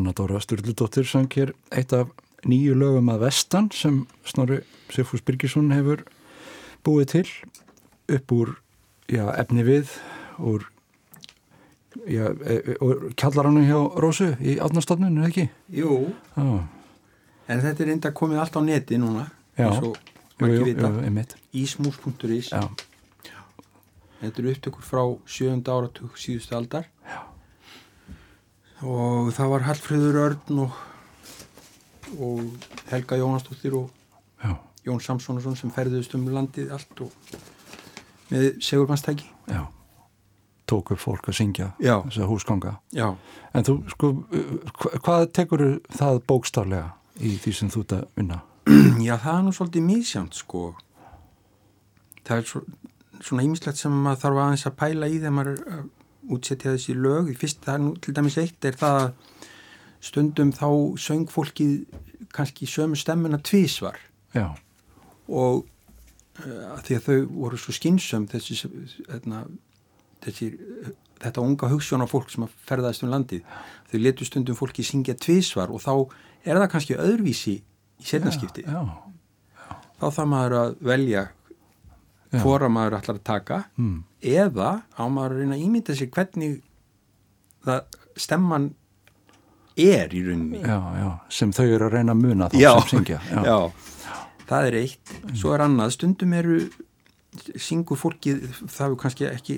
Hanna 0.00 0.14
Dóra 0.16 0.40
Sturldóttir 0.40 1.04
sang 1.04 1.28
hér 1.28 1.50
eitt 1.76 1.92
af 1.92 2.08
nýju 2.48 2.72
lögum 2.72 3.10
að 3.12 3.26
vestan 3.26 3.66
sem 3.68 4.06
Snorri 4.24 4.62
Sifús 4.88 5.20
Birgisson 5.20 5.68
hefur 5.74 6.06
búið 6.86 7.10
til 7.12 7.24
upp 8.16 8.32
úr 8.32 8.54
já, 9.12 9.26
efni 9.36 9.60
við 9.66 9.92
úr 10.40 10.64
já, 12.08 12.30
e, 12.32 12.56
e, 12.56 12.78
úr 12.80 13.10
kjallarannu 13.12 13.66
hjá 13.68 13.76
Rósu 14.00 14.30
í 14.40 14.56
átnastofnun, 14.56 15.18
er 15.20 15.26
það 15.26 15.34
ekki? 15.34 15.46
Jú, 15.82 15.98
Já, 16.32 16.48
en 17.52 17.64
þetta 17.66 17.84
er 17.84 17.92
enda 17.98 18.14
komið 18.16 18.40
allt 18.40 18.56
á 18.56 18.60
neti 18.64 18.96
núna 19.02 19.26
Já. 19.60 19.68
og 19.68 19.98
jú, 20.40 20.48
jú, 20.48 20.64
vita 20.64 20.94
jú, 20.96 21.26
Ísmús.is 21.60 22.54
Þetta 24.20 24.40
eru 24.40 24.50
upptökur 24.52 24.84
frá 24.84 25.04
sjöunda 25.28 25.76
áratug 25.76 26.16
síðustu 26.20 26.56
aldar. 26.56 26.88
Og 28.90 29.30
það 29.36 29.50
var 29.54 29.64
Hallfriður 29.68 30.18
Örn 30.24 30.62
og, 30.64 30.78
og 32.18 32.68
Helga 32.90 33.18
Jónastóttir 33.20 33.76
og 33.78 33.90
já, 34.42 34.54
Jón 34.88 35.02
Samssonarsson 35.04 35.58
sem 35.58 35.72
ferðuðust 35.74 36.14
um 36.18 36.28
landið 36.34 36.72
allt 36.76 37.04
og 37.06 37.36
með 38.30 38.48
segurmannstæki 38.62 39.28
tók 40.70 40.92
upp 40.94 41.00
fólk 41.02 41.24
að 41.26 41.34
syngja 41.34 41.64
Já. 41.82 41.96
þessa 42.06 42.26
húsganga. 42.30 42.76
Já, 42.94 43.08
En 43.58 43.64
þú, 43.66 43.72
sko, 43.90 44.10
hva- 44.78 44.98
hvað 45.02 45.24
tekur 45.34 45.64
það 45.98 46.20
bókstaflega 46.30 46.92
í 47.18 47.32
því 47.42 47.52
sem 47.58 47.70
þú 47.74 47.80
að 47.96 48.04
vinna? 48.14 48.36
Já, 49.08 49.16
það 49.18 49.32
er 49.34 49.42
nú 49.48 49.54
svolítið 49.56 49.82
mísjönd 49.88 50.36
sko. 50.38 50.60
Það 52.22 52.36
er 52.36 52.46
svo, 52.52 52.62
svona 53.18 53.42
ímislegt 53.48 53.80
sem 53.82 53.96
maður 54.04 54.22
þarf 54.22 54.38
aðeins 54.44 54.66
að 54.70 54.76
pæla 54.84 55.08
í 55.10 55.18
þegar 55.18 55.34
maður 55.40 55.50
er 55.56 55.74
að 55.80 55.88
útsetja 56.28 56.74
þessi 56.74 56.94
lög. 56.98 57.30
Í 57.32 57.36
fyrst 57.38 57.62
það 57.64 57.74
er 57.74 57.84
nú 57.84 57.92
til 58.02 58.14
dæmis 58.16 58.38
eitt 58.40 58.68
er 58.68 58.76
það 58.80 59.00
að 59.00 59.10
stundum 60.00 60.52
þá 60.56 60.68
söng 61.00 61.28
fólkið 61.30 61.74
kannski 62.32 62.68
sömu 62.68 62.96
stemmuna 62.96 63.40
tvísvar 63.44 63.98
Já, 64.32 64.46
og 65.28 65.66
uh, 66.40 66.78
því 66.86 66.96
að 66.96 67.06
þau 67.08 67.16
voru 67.34 67.58
svo 67.60 67.74
skynsum 67.74 68.26
þessi, 68.30 68.56
hérna, 69.10 69.42
þessi 70.24 70.52
þetta 71.20 71.44
unga 71.44 71.68
hugssjóna 71.72 72.06
fólk 72.08 72.30
sem 72.32 72.46
að 72.46 72.54
ferðaðist 72.68 73.04
um 73.04 73.12
landið 73.12 73.58
þau 73.90 73.98
letu 74.00 74.28
stundum 74.28 74.56
fólki 74.56 74.86
syngja 74.86 75.18
tvísvar 75.20 75.72
og 75.74 75.82
þá 75.84 75.92
er 76.46 76.62
það 76.62 76.70
kannski 76.76 76.96
öðruvísi 76.96 77.58
í 77.60 78.08
setnaskipti 78.08 78.64
já, 78.64 78.80
þá 80.00 80.06
þarf 80.06 80.30
maður 80.30 80.58
að 80.62 80.80
velja 80.92 81.26
Já. 82.30 82.38
hvora 82.44 82.70
maður 82.70 83.00
ætlar 83.00 83.18
að 83.18 83.26
taka. 83.26 83.56
Mm, 83.74 84.04
eða 84.20 84.82
á 84.94 85.02
maður 85.08 85.36
að 85.36 85.40
reyna 85.40 85.56
að 85.56 85.64
ímynda 85.64 85.96
sér 85.96 86.10
hvernig 86.12 86.60
það 87.64 87.98
stemman 88.20 88.68
er 89.80 90.12
í 90.12 90.22
rauninni 90.26 90.60
já, 90.60 90.76
já, 91.00 91.08
sem 91.32 91.52
þau 91.56 91.66
eru 91.66 91.88
að 91.88 91.96
reyna 91.96 92.14
að 92.14 92.22
muna 92.24 92.50
þá 92.50 92.60
já, 92.60 92.70
sem 92.80 92.90
syngja. 92.92 93.18
já. 93.30 93.58
það 94.50 94.68
er 94.68 94.78
eitt, 94.82 95.12
svo 95.38 95.54
er 95.54 95.64
annað 95.64 95.94
stundum 95.96 96.36
eru 96.36 96.60
syngur 97.60 97.98
fólkið, 98.00 98.40
það 98.66 98.80
hefur 98.82 98.98
kannski 99.04 99.26
ekki 99.28 99.56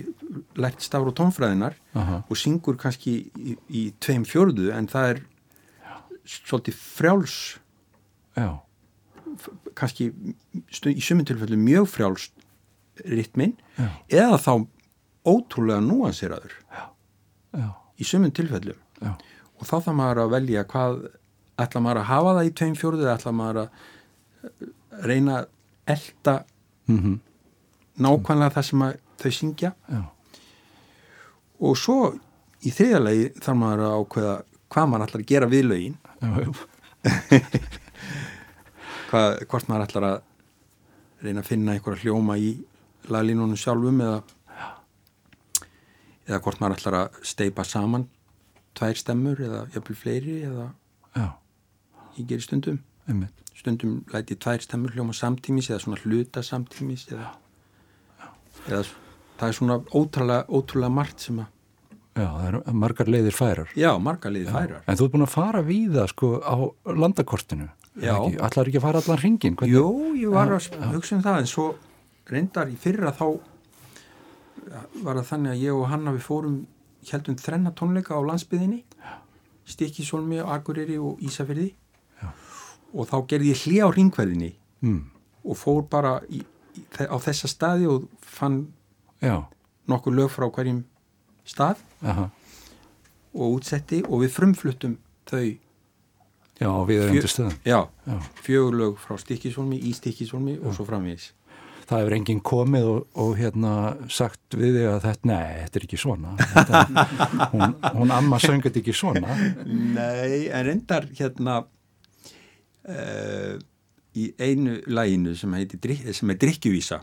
lært 0.61 0.85
og 0.99 1.15
tónfræðinar 1.17 1.79
Aha. 1.97 2.21
og 2.29 2.37
syngur 2.37 2.77
kannski 2.81 3.15
í, 3.33 3.57
í 3.73 3.85
tveim 4.03 4.27
fjörðu 4.29 4.69
en 4.77 4.91
það 4.93 5.15
er 5.15 5.23
svolítið 6.29 6.77
frjáls 6.77 7.39
já, 8.37 8.61
kannski 9.79 10.11
í 10.13 11.03
sumum 11.03 11.25
tilfellu 11.27 11.59
mjög 11.59 11.89
frjáls 11.95 12.29
ritmin 13.01 13.55
Já. 13.79 13.89
eða 14.23 14.39
þá 14.43 14.53
ótrúlega 15.29 15.83
núanseraður. 15.85 16.55
Í 18.01 18.07
sumum 18.07 18.33
tilfellum. 18.35 18.79
Já, 19.03 19.13
og 19.59 19.67
þá 19.69 19.75
þarf 19.77 19.97
maður 19.99 20.23
að 20.25 20.33
velja 20.37 20.65
hvað 20.71 21.03
ætla 21.63 21.83
maður 21.85 22.01
að 22.03 22.09
hafa 22.11 22.33
það 22.39 22.49
í 22.49 22.55
tveim 22.59 22.77
fjörðu 22.79 23.05
eða 23.07 23.17
ætla 23.19 23.33
maður 23.37 23.61
að 23.63 23.69
eh, 24.43 24.71
reyna 25.07 25.37
að 25.39 25.47
elda 25.95 26.35
mhm, 26.91 27.15
nákvæmlega 28.03 28.55
það 28.57 28.69
sem 28.69 28.85
þau 29.23 29.33
syngja. 29.39 29.73
Já, 29.93 30.03
og 31.63 31.79
svo 31.79 31.99
í 32.63 32.73
þriðalegi 32.75 33.31
þarf 33.39 33.59
maður 33.61 33.85
að 33.87 33.97
ákveða 34.01 34.35
hvað 34.73 34.91
maður 34.91 35.07
ætlar 35.07 35.23
að 35.23 35.31
gera 35.33 35.51
við 35.53 35.65
lögin. 35.69 35.97
Hvað, 39.13 39.43
hvort 39.51 39.67
maður 39.69 39.83
ætlar 39.85 40.05
að 40.09 40.21
reyna 41.23 41.43
að 41.43 41.49
finna 41.51 41.75
einhverja 41.75 42.07
hljóma 42.07 42.35
í 42.41 42.53
laglínunum 43.11 43.59
sjálfum 43.59 44.01
eða 44.05 44.23
eða 46.29 46.41
hvort 46.45 46.61
maður 46.63 46.79
ætlar 46.79 46.99
að 47.01 47.23
steipa 47.27 47.65
saman 47.67 48.07
tvær 48.79 48.99
stemmur 48.99 49.41
eða 49.43 49.63
jafnvel 49.75 49.99
fleiri 49.99 50.37
eða 50.49 50.69
já, 51.17 51.27
ég 52.19 52.29
gerir 52.31 52.45
stundum 52.47 52.79
einmitt, 53.11 53.43
stundum 53.59 53.99
læti 54.13 54.39
tvær 54.41 54.63
stemmur 54.65 54.95
hljóma 54.95 55.17
samtímis 55.17 55.71
eða 55.73 55.83
svona 55.85 56.01
hluta 56.05 56.45
samtímis 56.47 57.09
eða, 57.11 57.33
eða 58.69 58.85
það 59.41 59.49
er 59.49 59.59
svona 59.59 59.81
ótrúlega, 59.91 60.47
ótrúlega 60.49 60.95
margt 60.95 61.27
sem 61.27 61.43
að 61.43 61.51
já, 62.15 62.27
það 62.29 62.49
eru 62.49 62.65
margar 62.85 63.11
leiðir 63.11 63.37
færar. 63.37 63.77
já, 63.77 63.91
marga 63.99 64.33
liði 64.33 64.51
færar 64.55 64.83
En 64.87 64.99
þú 64.99 65.09
ert 65.09 65.15
búin 65.17 65.27
að 65.27 65.35
fara 65.35 65.63
víða 65.67 66.09
sko 66.13 66.35
á 66.39 66.55
landakortinu. 66.87 67.71
Já. 68.01 68.15
Allar 68.17 68.69
ekki 68.71 68.79
að 68.79 68.85
fara 68.87 69.01
allan 69.03 69.19
hringin? 69.21 69.57
Jú, 69.69 69.89
ég 70.17 70.31
var 70.33 70.49
að 70.55 70.71
hugsa 70.95 71.19
um 71.19 71.25
það 71.25 71.43
en 71.43 71.49
svo 71.51 71.67
reyndar 72.31 72.69
í 72.71 72.77
fyrra 72.79 73.13
þá 73.17 73.27
var 75.03 75.19
það 75.19 75.27
þannig 75.33 75.53
að 75.55 75.63
ég 75.65 75.75
og 75.79 75.89
Hanna 75.91 76.13
við 76.15 76.25
fórum 76.27 76.57
heldum 77.11 77.37
þrenna 77.41 77.73
tónleika 77.75 78.15
á 78.15 78.21
landsbyðinni 78.23 78.83
Stikisólmi, 79.73 80.41
Akureyri 80.43 80.97
og 80.99 81.21
Ísafyrði 81.23 81.69
Já. 82.23 82.29
og 82.95 83.07
þá 83.11 83.17
gerði 83.31 83.53
ég 83.53 83.65
hlið 83.67 83.83
á 83.87 83.89
ringverðinni 83.99 84.53
Mm. 84.83 85.05
og 85.47 85.55
fór 85.55 85.85
bara 85.87 86.17
í, 86.27 86.41
í, 86.75 86.81
á 87.07 87.15
þessa 87.23 87.47
staði 87.47 87.87
og 87.87 88.09
fann 88.19 88.65
Já, 89.23 89.45
nokkur 89.87 90.11
lög 90.17 90.33
frá 90.35 90.49
hverjum 90.51 90.81
stað 91.47 91.79
aha, 92.03 92.25
og 93.31 93.61
útsetti 93.61 94.01
og 94.09 94.25
við 94.25 94.33
frumfluttum 94.35 94.97
þau 95.31 95.45
já, 96.59 96.67
við 96.91 96.99
erum 97.05 97.21
til 97.23 97.31
stöðum. 97.31 97.55
já, 97.63 97.79
Já. 98.11 98.17
fjögur 98.43 98.75
lög 98.81 98.99
frá 98.99 99.15
Stikisólmi, 99.23 99.79
í 99.79 99.95
Stikisólmi 99.95 100.59
og 100.67 100.75
svo 100.75 100.83
framvegis 100.91 101.31
Það 101.93 102.01
hefur 102.01 102.15
enginn 102.17 102.39
komið 102.41 102.87
og, 102.89 103.01
og 103.21 103.35
hérna 103.37 103.73
sagt 104.09 104.57
við 104.57 104.79
þig 104.79 104.87
að 104.89 105.03
þetta, 105.05 105.29
nei, 105.29 105.51
þetta 105.61 105.79
er 105.79 105.85
ekki 105.87 105.99
svona. 106.01 106.31
Þetta, 106.55 106.81
hún, 107.53 107.75
hún 107.99 108.15
amma 108.17 108.39
söngut 108.41 108.79
ekki 108.81 108.95
svona. 108.97 109.37
Nei, 109.69 110.47
en 110.49 110.65
reyndar 110.71 111.05
hérna 111.19 111.59
uh, 112.89 113.61
í 114.17 114.27
einu 114.41 114.79
læginu 114.93 115.37
sem, 115.37 115.55
heiti, 115.57 115.79
sem 116.13 116.33
er 116.33 116.41
drikkjuvísa 116.41 117.01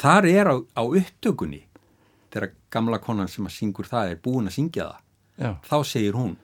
þar 0.00 0.28
er 0.30 0.48
á, 0.48 0.56
á 0.56 0.82
upptökunni 0.84 1.64
þegar 2.32 2.54
gamla 2.72 3.00
konan 3.02 3.28
sem 3.28 3.48
að 3.48 3.56
syngur 3.58 3.88
það 3.90 4.14
er 4.14 4.22
búin 4.24 4.48
að 4.48 4.56
syngja 4.56 4.88
það 4.88 5.06
Já, 5.40 5.50
þá 5.68 5.76
segir 5.88 6.16
hún 6.16 6.36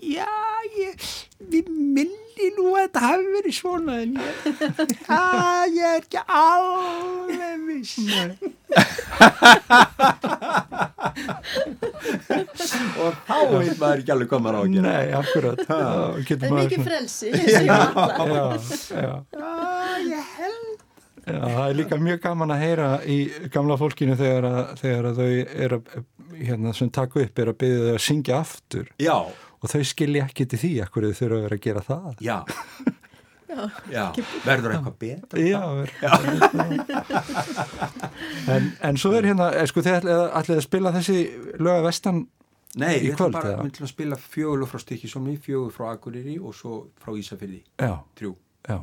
Já, 0.00 0.30
ég, 0.78 1.06
við 1.50 1.70
milli 2.40 2.56
nú 2.56 2.70
að 2.74 2.80
þetta 2.86 3.00
hafi 3.04 3.26
verið 3.34 3.54
svona 3.56 3.94
en 4.00 4.12
ég, 4.16 4.22
já, 5.10 5.24
ég 5.74 5.84
er 5.90 5.98
ekki 6.00 6.20
alveg 6.40 7.58
viss 7.68 7.94
og 13.00 13.10
þá 13.26 13.36
veit 13.50 13.78
maður 13.80 14.00
ekki 14.00 14.12
alveg 14.14 14.30
að 14.30 14.34
gera 14.46 14.60
nei, 14.86 15.06
akkurat. 15.20 15.58
Það 15.66 15.86
er 16.30 16.54
mikið 16.54 16.80
frelsi. 16.86 17.28
Já, 17.30 17.36
já. 17.66 17.74
Já, 19.34 19.50
ég 20.06 20.22
held 20.38 20.78
Já, 21.30 21.40
það 21.44 21.66
er 21.66 21.74
líka 21.76 21.96
mjög 22.00 22.20
gaman 22.24 22.50
að 22.54 22.62
heyra 22.64 22.86
í 23.04 23.16
gamla 23.52 23.76
fólkinu 23.78 24.14
þegar 24.18 24.44
að, 24.48 24.60
þegar 24.80 25.04
að 25.10 25.16
þau 25.20 25.30
er 25.66 25.70
að, 25.76 25.82
hérna, 26.40 26.70
sem 26.74 26.88
taka 26.96 27.20
upp 27.22 27.38
er 27.42 27.48
að 27.52 27.58
byggja 27.60 27.80
þau 27.84 27.92
að 27.92 28.04
syngja 28.06 28.34
aftur 28.40 28.86
Já, 29.02 29.18
og 29.60 29.72
þau 29.72 29.82
skilja 29.84 30.26
ekki 30.28 30.48
til 30.50 30.60
því 30.64 30.72
akkur 30.86 31.06
þau 31.08 31.14
þurfa 31.20 31.36
að 31.38 31.46
vera 31.46 31.60
að 31.60 31.64
gera 31.68 31.84
það. 31.86 32.10
já. 32.24 32.36
Já, 33.90 34.04
verður 34.44 34.76
eitthvað 34.76 34.96
betra? 35.00 35.40
Já, 35.42 35.62
en, 38.54 38.68
en 38.86 39.00
svo 39.00 39.10
er 39.18 39.26
hérna, 39.30 39.48
er, 39.58 39.66
sko, 39.70 39.82
þið 39.82 39.96
ætlið 39.98 40.20
ætlið 40.38 40.60
að 40.60 40.66
spila 40.66 40.92
þessi 40.94 41.16
löga 41.58 41.82
vestan, 41.88 42.20
Nei, 42.78 43.00
Í 43.00 43.08
við 43.08 43.16
ætlum 43.16 43.34
bara 43.34 43.56
að 43.58 43.88
spila 43.90 44.14
fjögul 44.22 44.68
frá 44.70 44.78
Stikisómi, 44.78 45.34
fjögul 45.42 45.72
frá 45.74 45.88
Akureyri 45.90 46.36
og 46.38 46.54
svo 46.54 46.76
frá 47.02 47.10
Ísafyrði, 47.18 47.64
já, 47.82 47.96
þrjú. 48.20 48.36
Já, 48.68 48.78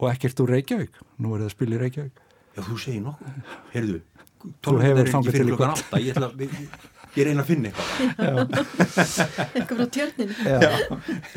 og 0.00 0.06
ekkert 0.08 0.40
úr 0.40 0.54
Reykjavík, 0.54 0.96
nú 1.20 1.34
er 1.36 1.44
það 1.44 1.50
að 1.50 1.56
spila 1.58 1.76
í 1.76 1.82
Reykjavík. 1.82 2.24
Já, 2.56 2.60
þú 2.64 2.78
segir 2.80 3.02
nokkuð. 3.04 3.52
Heyrðu, 3.74 4.00
hefur 4.40 4.56
tónleikarnir 4.64 5.04
er 5.04 5.12
þangað 5.12 5.32
til 5.36 5.36
fyrir 5.36 6.99
Ég, 7.18 7.24
reyna 7.26 7.42
að 7.42 7.48
finna 7.50 7.70
eitthvað. 7.70 8.50
Eitthvað 9.54 9.80
frá 9.80 9.86
tjörninu. 9.96 10.34
Já, 10.46 10.70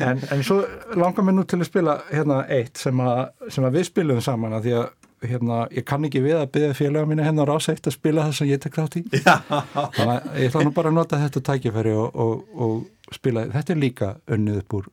en, 0.08 0.20
en 0.36 0.44
svo 0.46 0.60
langar 0.98 1.26
mér 1.26 1.34
nú 1.38 1.44
til 1.50 1.58
að 1.60 1.68
spila 1.70 1.96
hérna 2.12 2.42
eitt 2.54 2.78
sem 2.80 3.00
að, 3.02 3.24
sem 3.50 3.66
að 3.66 3.78
við 3.80 3.88
spilum 3.90 4.20
saman 4.24 4.54
að 4.58 4.68
því 4.68 4.74
að 4.80 4.86
hérna, 5.24 5.58
ég 5.72 5.86
kann 5.88 6.04
ekki 6.04 6.20
við 6.20 6.36
að 6.36 6.50
byggja 6.52 6.74
félaga 6.76 7.08
mínu 7.08 7.24
hérna 7.24 7.46
á 7.48 7.50
ráseitt 7.50 7.86
að 7.88 7.94
spila 7.96 8.26
það 8.26 8.34
sem 8.38 8.50
ég 8.50 8.60
tek 8.60 8.74
þátt 8.76 8.98
í. 9.00 9.02
Þannig 9.14 10.10
að 10.12 10.26
ég 10.42 10.50
ætla 10.50 10.64
nú 10.68 10.72
bara 10.76 10.90
að 10.92 10.98
nota 10.98 11.20
þetta 11.22 11.42
tækifæri 11.48 11.94
og, 11.96 12.18
og, 12.26 12.42
og 12.66 13.14
spila, 13.16 13.46
þetta 13.54 13.72
er 13.74 13.80
líka 13.80 14.10
unnið 14.36 14.60
upp 14.62 14.76
úr 14.80 14.90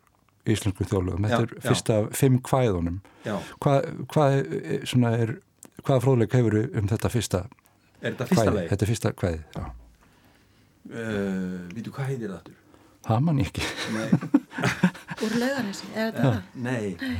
íslensku 0.52 0.88
þjóðlugum, 0.90 1.28
þetta 1.28 1.42
Já, 1.44 1.44
er 1.44 1.52
já. 1.60 1.66
fyrsta 1.68 1.98
fimm 2.18 2.40
kvæðunum. 2.48 2.96
Hvað, 3.62 3.90
hvað, 4.16 4.38
er- 4.40 4.88
svona 4.90 5.12
er, 5.20 5.36
hvaða 5.84 6.02
fróðleik 6.08 6.34
hefur 6.40 6.58
um 6.64 6.88
þetta 6.90 7.12
fyrsta 7.14 7.44
er 8.02 8.16
þetta 8.16 8.30
fyrsta 8.32 8.48
kvæði? 8.48 8.56
leið? 8.58 8.72
Þetta 8.72 8.88
er 8.88 8.92
fyrsta 8.96 9.12
kvæði, 9.20 9.44
já. 9.60 9.68
Uh, 10.90 11.68
Vítu, 11.76 11.92
hvað 11.94 12.10
heitir 12.10 12.32
það 12.32 12.40
aftur? 12.40 12.58
Það 13.06 13.22
man 13.28 13.40
ég 13.42 13.52
ekki. 13.52 13.68
Nei, 13.96 14.10
Úr 15.26 15.36
laugarnesi, 15.42 15.88
er 15.94 16.12
þetta 16.12 16.24
það? 16.26 16.42
nei. 16.66 17.18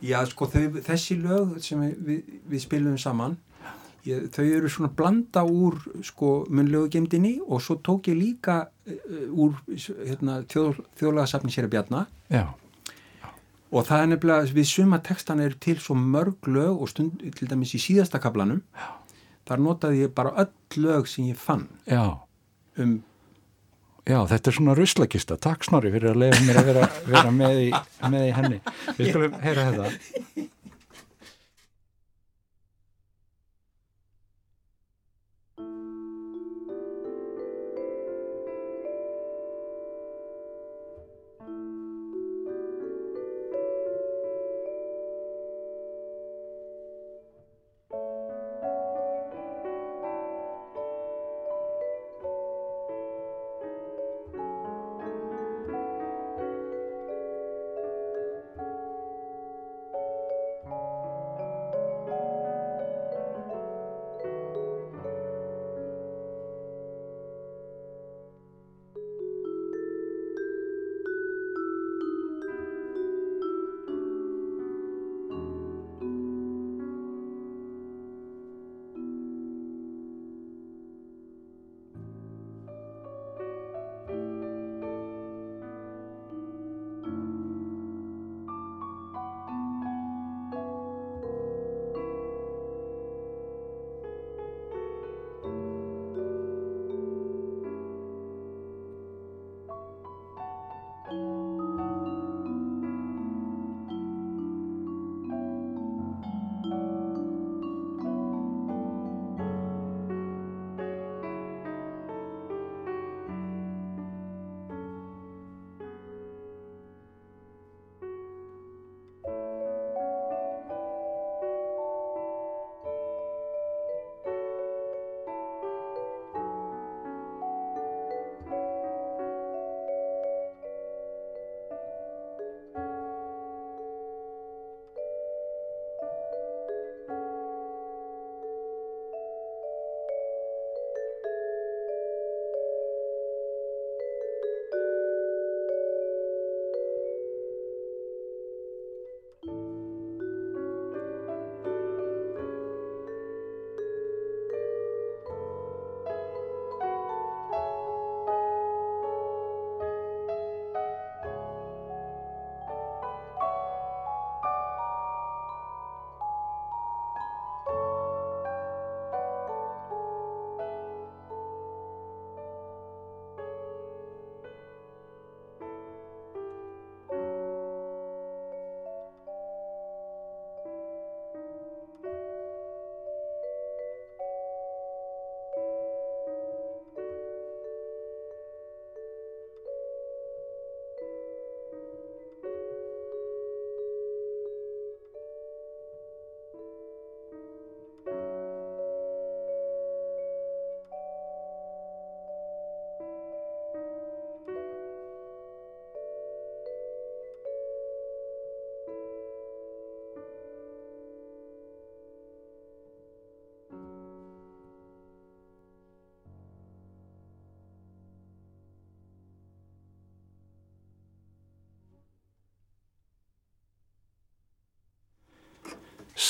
Já, 0.00 0.18
sko, 0.30 0.46
þau, 0.48 0.80
þessi 0.86 1.16
lög 1.20 1.56
sem 1.64 1.82
við, 2.06 2.22
við, 2.48 2.62
spilum 2.62 2.96
saman, 3.00 3.34
ég, 4.06 4.30
þau 4.32 4.44
eru 4.46 4.70
svona 4.72 4.92
blanda 4.96 5.42
úr, 5.44 5.76
sko, 6.06 6.30
munlegu 6.48 6.88
gemdini 6.94 7.34
og 7.44 7.60
svo 7.64 7.76
tók 7.84 8.08
ég 8.08 8.16
líka 8.16 8.62
uh, 8.70 9.26
úr, 9.34 9.58
hérna, 10.06 10.40
þjóð, 10.48 10.80
þjóðlagasafni 11.02 11.52
sér 11.54 11.68
að 11.68 11.76
bjarna 11.76 12.06
Já, 12.32 12.46
Og 13.70 13.84
það 13.86 14.00
er 14.02 14.08
nefnilega, 14.10 14.46
við 14.56 14.66
suma 14.66 14.98
textan 15.06 15.38
er 15.44 15.52
til 15.62 15.76
svo 15.78 15.94
mörg 15.94 16.48
lög 16.50 16.80
og 16.82 16.88
stund, 16.90 17.20
til 17.36 17.46
dæmis 17.46 17.76
í 17.76 17.78
síðasta 17.78 18.18
kaplanum, 18.22 18.64
þar 19.46 19.62
notaði 19.62 20.00
ég 20.08 20.14
bara 20.16 20.32
öll 20.42 20.82
lög 20.82 21.06
sem 21.06 21.28
ég 21.28 21.38
fann 21.38 21.68
já. 21.86 22.18
Um, 22.78 22.98
Já, 24.08 24.18
þetta 24.26 24.50
er 24.50 24.56
svona 24.56 24.74
ruslakista. 24.74 25.36
Takk 25.38 25.66
Snorri 25.66 25.90
fyrir 25.92 26.14
að 26.14 26.22
leiða 26.22 26.38
mér 26.46 26.58
að 26.60 26.70
vera, 26.70 26.86
vera 27.06 27.32
með, 27.34 27.58
í, 27.66 27.68
með 28.10 28.24
í 28.26 28.30
henni. 28.34 28.60
Við 28.96 29.10
skulum 29.12 29.36
heyra 29.44 29.66
þetta. 29.68 30.46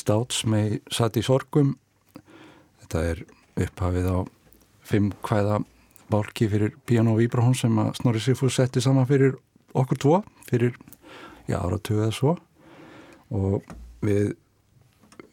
Státs 0.00 0.44
með 0.48 0.80
satt 0.92 1.18
í 1.20 1.24
sorgum 1.24 1.74
þetta 2.82 3.04
er 3.12 3.24
upphafið 3.60 4.08
á 4.08 4.18
fimm 4.90 5.10
hvæða 5.26 5.60
bálki 6.10 6.48
fyrir 6.50 6.74
piano 6.88 7.14
og 7.14 7.20
vibrahón 7.22 7.56
sem 7.58 7.76
að 7.78 7.92
Snorri 8.00 8.22
Sigfús 8.24 8.56
setti 8.58 8.82
saman 8.82 9.08
fyrir 9.08 9.36
okkur 9.76 10.00
tvo 10.00 10.22
fyrir 10.48 10.74
já, 11.46 11.60
áratuga 11.60 12.08
eða 12.08 12.16
svo 12.16 12.36
og 13.30 13.74
við 14.02 14.32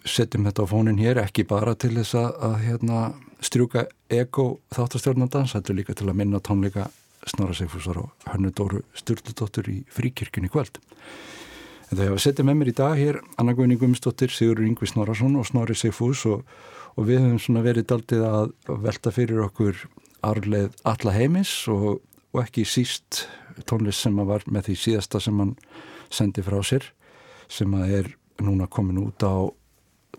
setjum 0.08 0.46
þetta 0.48 0.68
á 0.68 0.72
fónin 0.72 1.02
hér 1.02 1.22
ekki 1.24 1.48
bara 1.48 1.74
til 1.80 1.96
þess 1.98 2.16
að, 2.20 2.30
að 2.48 2.56
hérna, 2.64 3.00
strjúka 3.44 3.86
ego 4.14 4.48
þáttastjórnandans, 4.76 5.56
þetta 5.56 5.74
er 5.74 5.80
líka 5.82 5.96
til 5.98 6.08
að 6.10 6.20
minna 6.22 6.42
tónleika 6.44 6.88
Snorra 7.28 7.56
Sigfúsar 7.58 8.00
og 8.00 8.28
Hönnu 8.30 8.54
Dóru 8.56 8.84
Sturldóttur 8.96 9.68
í 9.72 9.82
fríkirkjunni 9.92 10.52
kvöld. 10.54 10.80
En 11.88 11.96
það 11.96 12.04
hefur 12.10 12.24
setjað 12.24 12.48
með 12.50 12.58
mér 12.60 12.70
í 12.70 12.76
dag 12.76 12.98
hér 13.00 13.18
Anna 13.40 13.54
Guðni 13.56 13.78
Guðmundsdóttir, 13.80 14.32
Sigur 14.34 14.60
Yngvi 14.66 14.90
Snorarsson 14.90 15.38
og 15.40 15.46
Snorri 15.48 15.76
Sigfús 15.78 16.26
og, 16.28 16.42
og 17.00 17.08
við 17.08 17.22
höfum 17.24 17.40
svona 17.40 17.64
verið 17.64 17.88
daldið 17.94 18.26
að 18.28 18.52
velta 18.84 19.14
fyrir 19.16 19.46
okkur 19.46 19.86
árleið 20.28 20.76
alla 20.84 21.14
heimis 21.16 21.52
og, 21.72 22.02
og 22.36 22.42
ekki 22.44 22.66
síst 22.68 23.24
tónlist 23.70 24.04
sem 24.04 24.20
að 24.20 24.34
var 24.34 24.46
með 24.52 24.68
því 24.68 24.76
síðasta 24.82 25.22
sem 25.24 25.40
hann 25.40 25.54
sendi 26.14 26.44
frá 26.44 26.60
sér 26.66 26.90
sem 27.48 27.72
að 27.78 27.94
er 28.02 28.10
núna 28.44 28.68
komin 28.68 29.00
út 29.02 29.24
á 29.24 29.48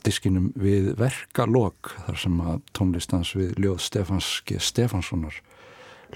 diskinum 0.07 0.49
við 0.57 0.95
verkalog 0.99 1.93
þar 2.07 2.23
sem 2.23 2.41
að 2.41 2.62
tónlistans 2.77 3.35
við 3.37 3.53
Ljóð 3.61 3.83
Stefans 3.85 4.31
G. 4.49 4.57
Stefanssonar 4.57 5.37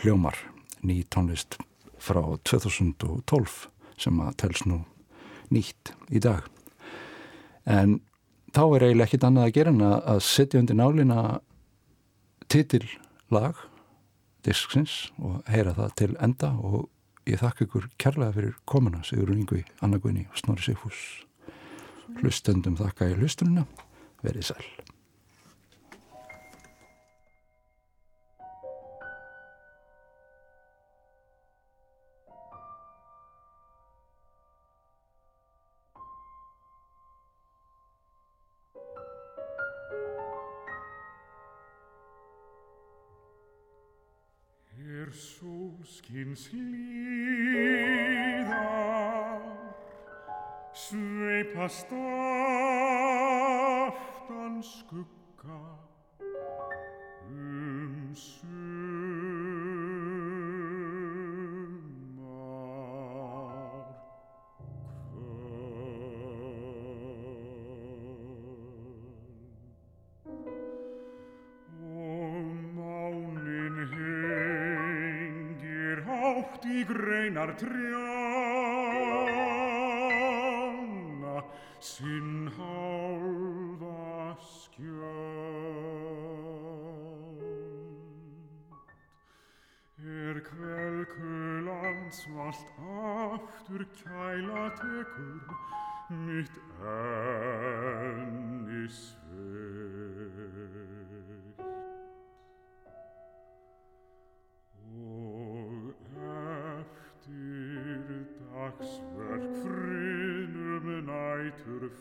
hljómar 0.00 0.38
ný 0.80 1.02
tónlist 1.12 1.58
frá 2.00 2.22
2012 2.48 3.58
sem 4.00 4.24
að 4.24 4.34
tels 4.40 4.64
nú 4.66 4.80
nýtt 5.52 5.92
í 6.12 6.22
dag. 6.22 6.46
En 7.68 8.00
þá 8.52 8.62
er 8.64 8.86
eiginlega 8.86 9.08
ekkit 9.08 9.26
annað 9.28 9.48
að 9.48 9.54
gera 9.58 9.74
en 9.74 9.84
að 9.88 10.22
setja 10.26 10.60
undir 10.60 10.78
nálina 10.78 11.18
titillag 12.52 13.60
disksins 14.46 15.12
og 15.22 15.42
heyra 15.50 15.76
það 15.76 15.94
til 16.00 16.10
enda 16.24 16.52
og 16.58 16.88
ég 17.30 17.40
þakka 17.42 17.66
ykkur 17.68 17.90
kærlega 18.02 18.36
fyrir 18.36 18.56
komuna 18.66 19.04
Sigur 19.06 19.30
Ringvi, 19.30 19.62
Anna 19.80 20.00
Gunni 20.02 20.26
og 20.30 20.40
Snorri 20.40 20.66
Sigfús. 20.66 21.04
Hlustendum 22.18 22.76
þakka 22.80 23.12
í 23.12 23.20
hlustununa 23.20 23.68
verið 24.22 24.50
sæl 24.50 24.66
sólskins 46.12 46.52
líðar 46.52 47.72
sveipast 50.76 51.92
aftan 53.96 54.62
skugga 54.62 55.60
greinar 77.42 77.54
trjána 77.56 78.02
sinn 81.80 82.50
hálfa 82.56 84.36
skjöld. 84.38 85.82
Er 90.02 90.36
kvelkuland 90.40 92.12
svalt 92.12 92.68
aftur 92.78 93.82
kæla 93.98 94.64
tekur 94.78 95.46
mitt 96.10 96.56
enni 96.82 97.11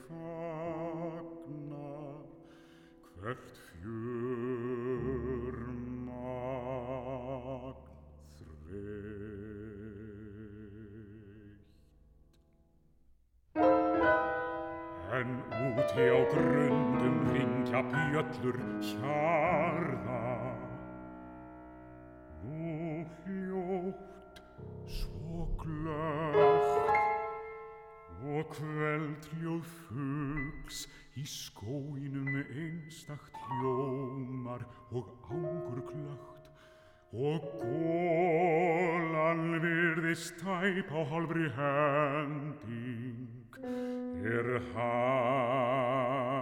fagnar 0.08 1.82
hvert 3.20 3.52
fjörmagn 3.68 4.12
þreytt. 8.38 9.22
En 15.12 15.32
úti 15.52 16.06
á 16.08 16.20
grundum 16.32 17.18
ringja 17.34 17.82
bjöllur 17.92 18.58
hjarða 18.90 20.21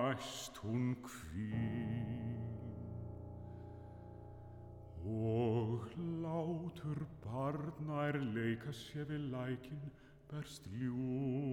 hæst 0.10 0.54
hún 0.64 0.96
kvín 1.04 2.40
og 5.06 5.80
látur 6.24 7.00
barnær 7.24 8.16
leika 8.36 8.72
sér 8.72 9.06
við 9.10 9.24
lækin 9.34 9.84
berst 10.32 10.64
ljúft 10.80 11.49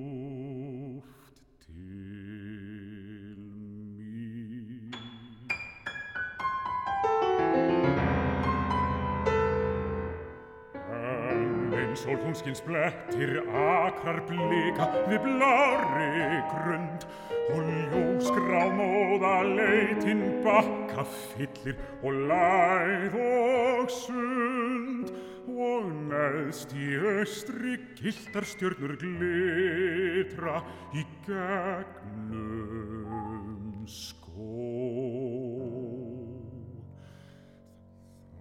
eins 12.36 12.42
og 12.42 12.44
tunskins 12.44 12.60
blettir 12.66 13.38
akrar 13.48 14.20
blika 14.28 14.86
við 15.08 15.20
blári 15.24 16.42
grund 16.50 17.06
og 17.54 17.62
ljósgrámóða 17.92 19.42
leitin 19.56 20.42
bakka 20.44 21.04
fyllir 21.32 21.76
og 22.02 22.12
læð 22.28 23.14
og 23.16 23.90
sund 23.90 25.10
og 25.48 25.88
neðst 26.10 26.72
í 26.76 26.96
austri 27.00 27.78
gildar 27.96 28.44
stjörnur 28.44 28.96
glitra 29.00 30.60
í 30.92 31.04
gegnum 31.24 32.66
skó. 33.86 34.52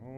Þá 0.01 0.13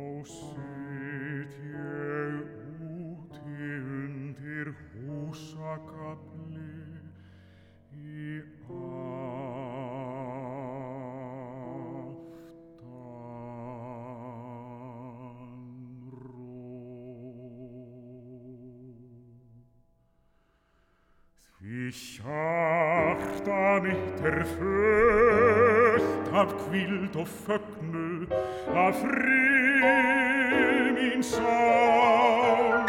mitt 23.84 24.26
er 24.26 24.44
fullt 24.58 26.28
af 26.34 26.48
kvild 26.66 27.16
og 27.16 27.28
fögnu 27.28 28.28
af 28.76 28.94
frið 29.02 30.88
mín 30.98 31.24
sál. 31.24 32.88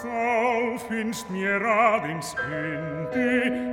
Þá 0.00 0.78
finnst 0.88 1.26
mér 1.32 1.62
aðeins 1.66 2.34
yndi 2.48 3.69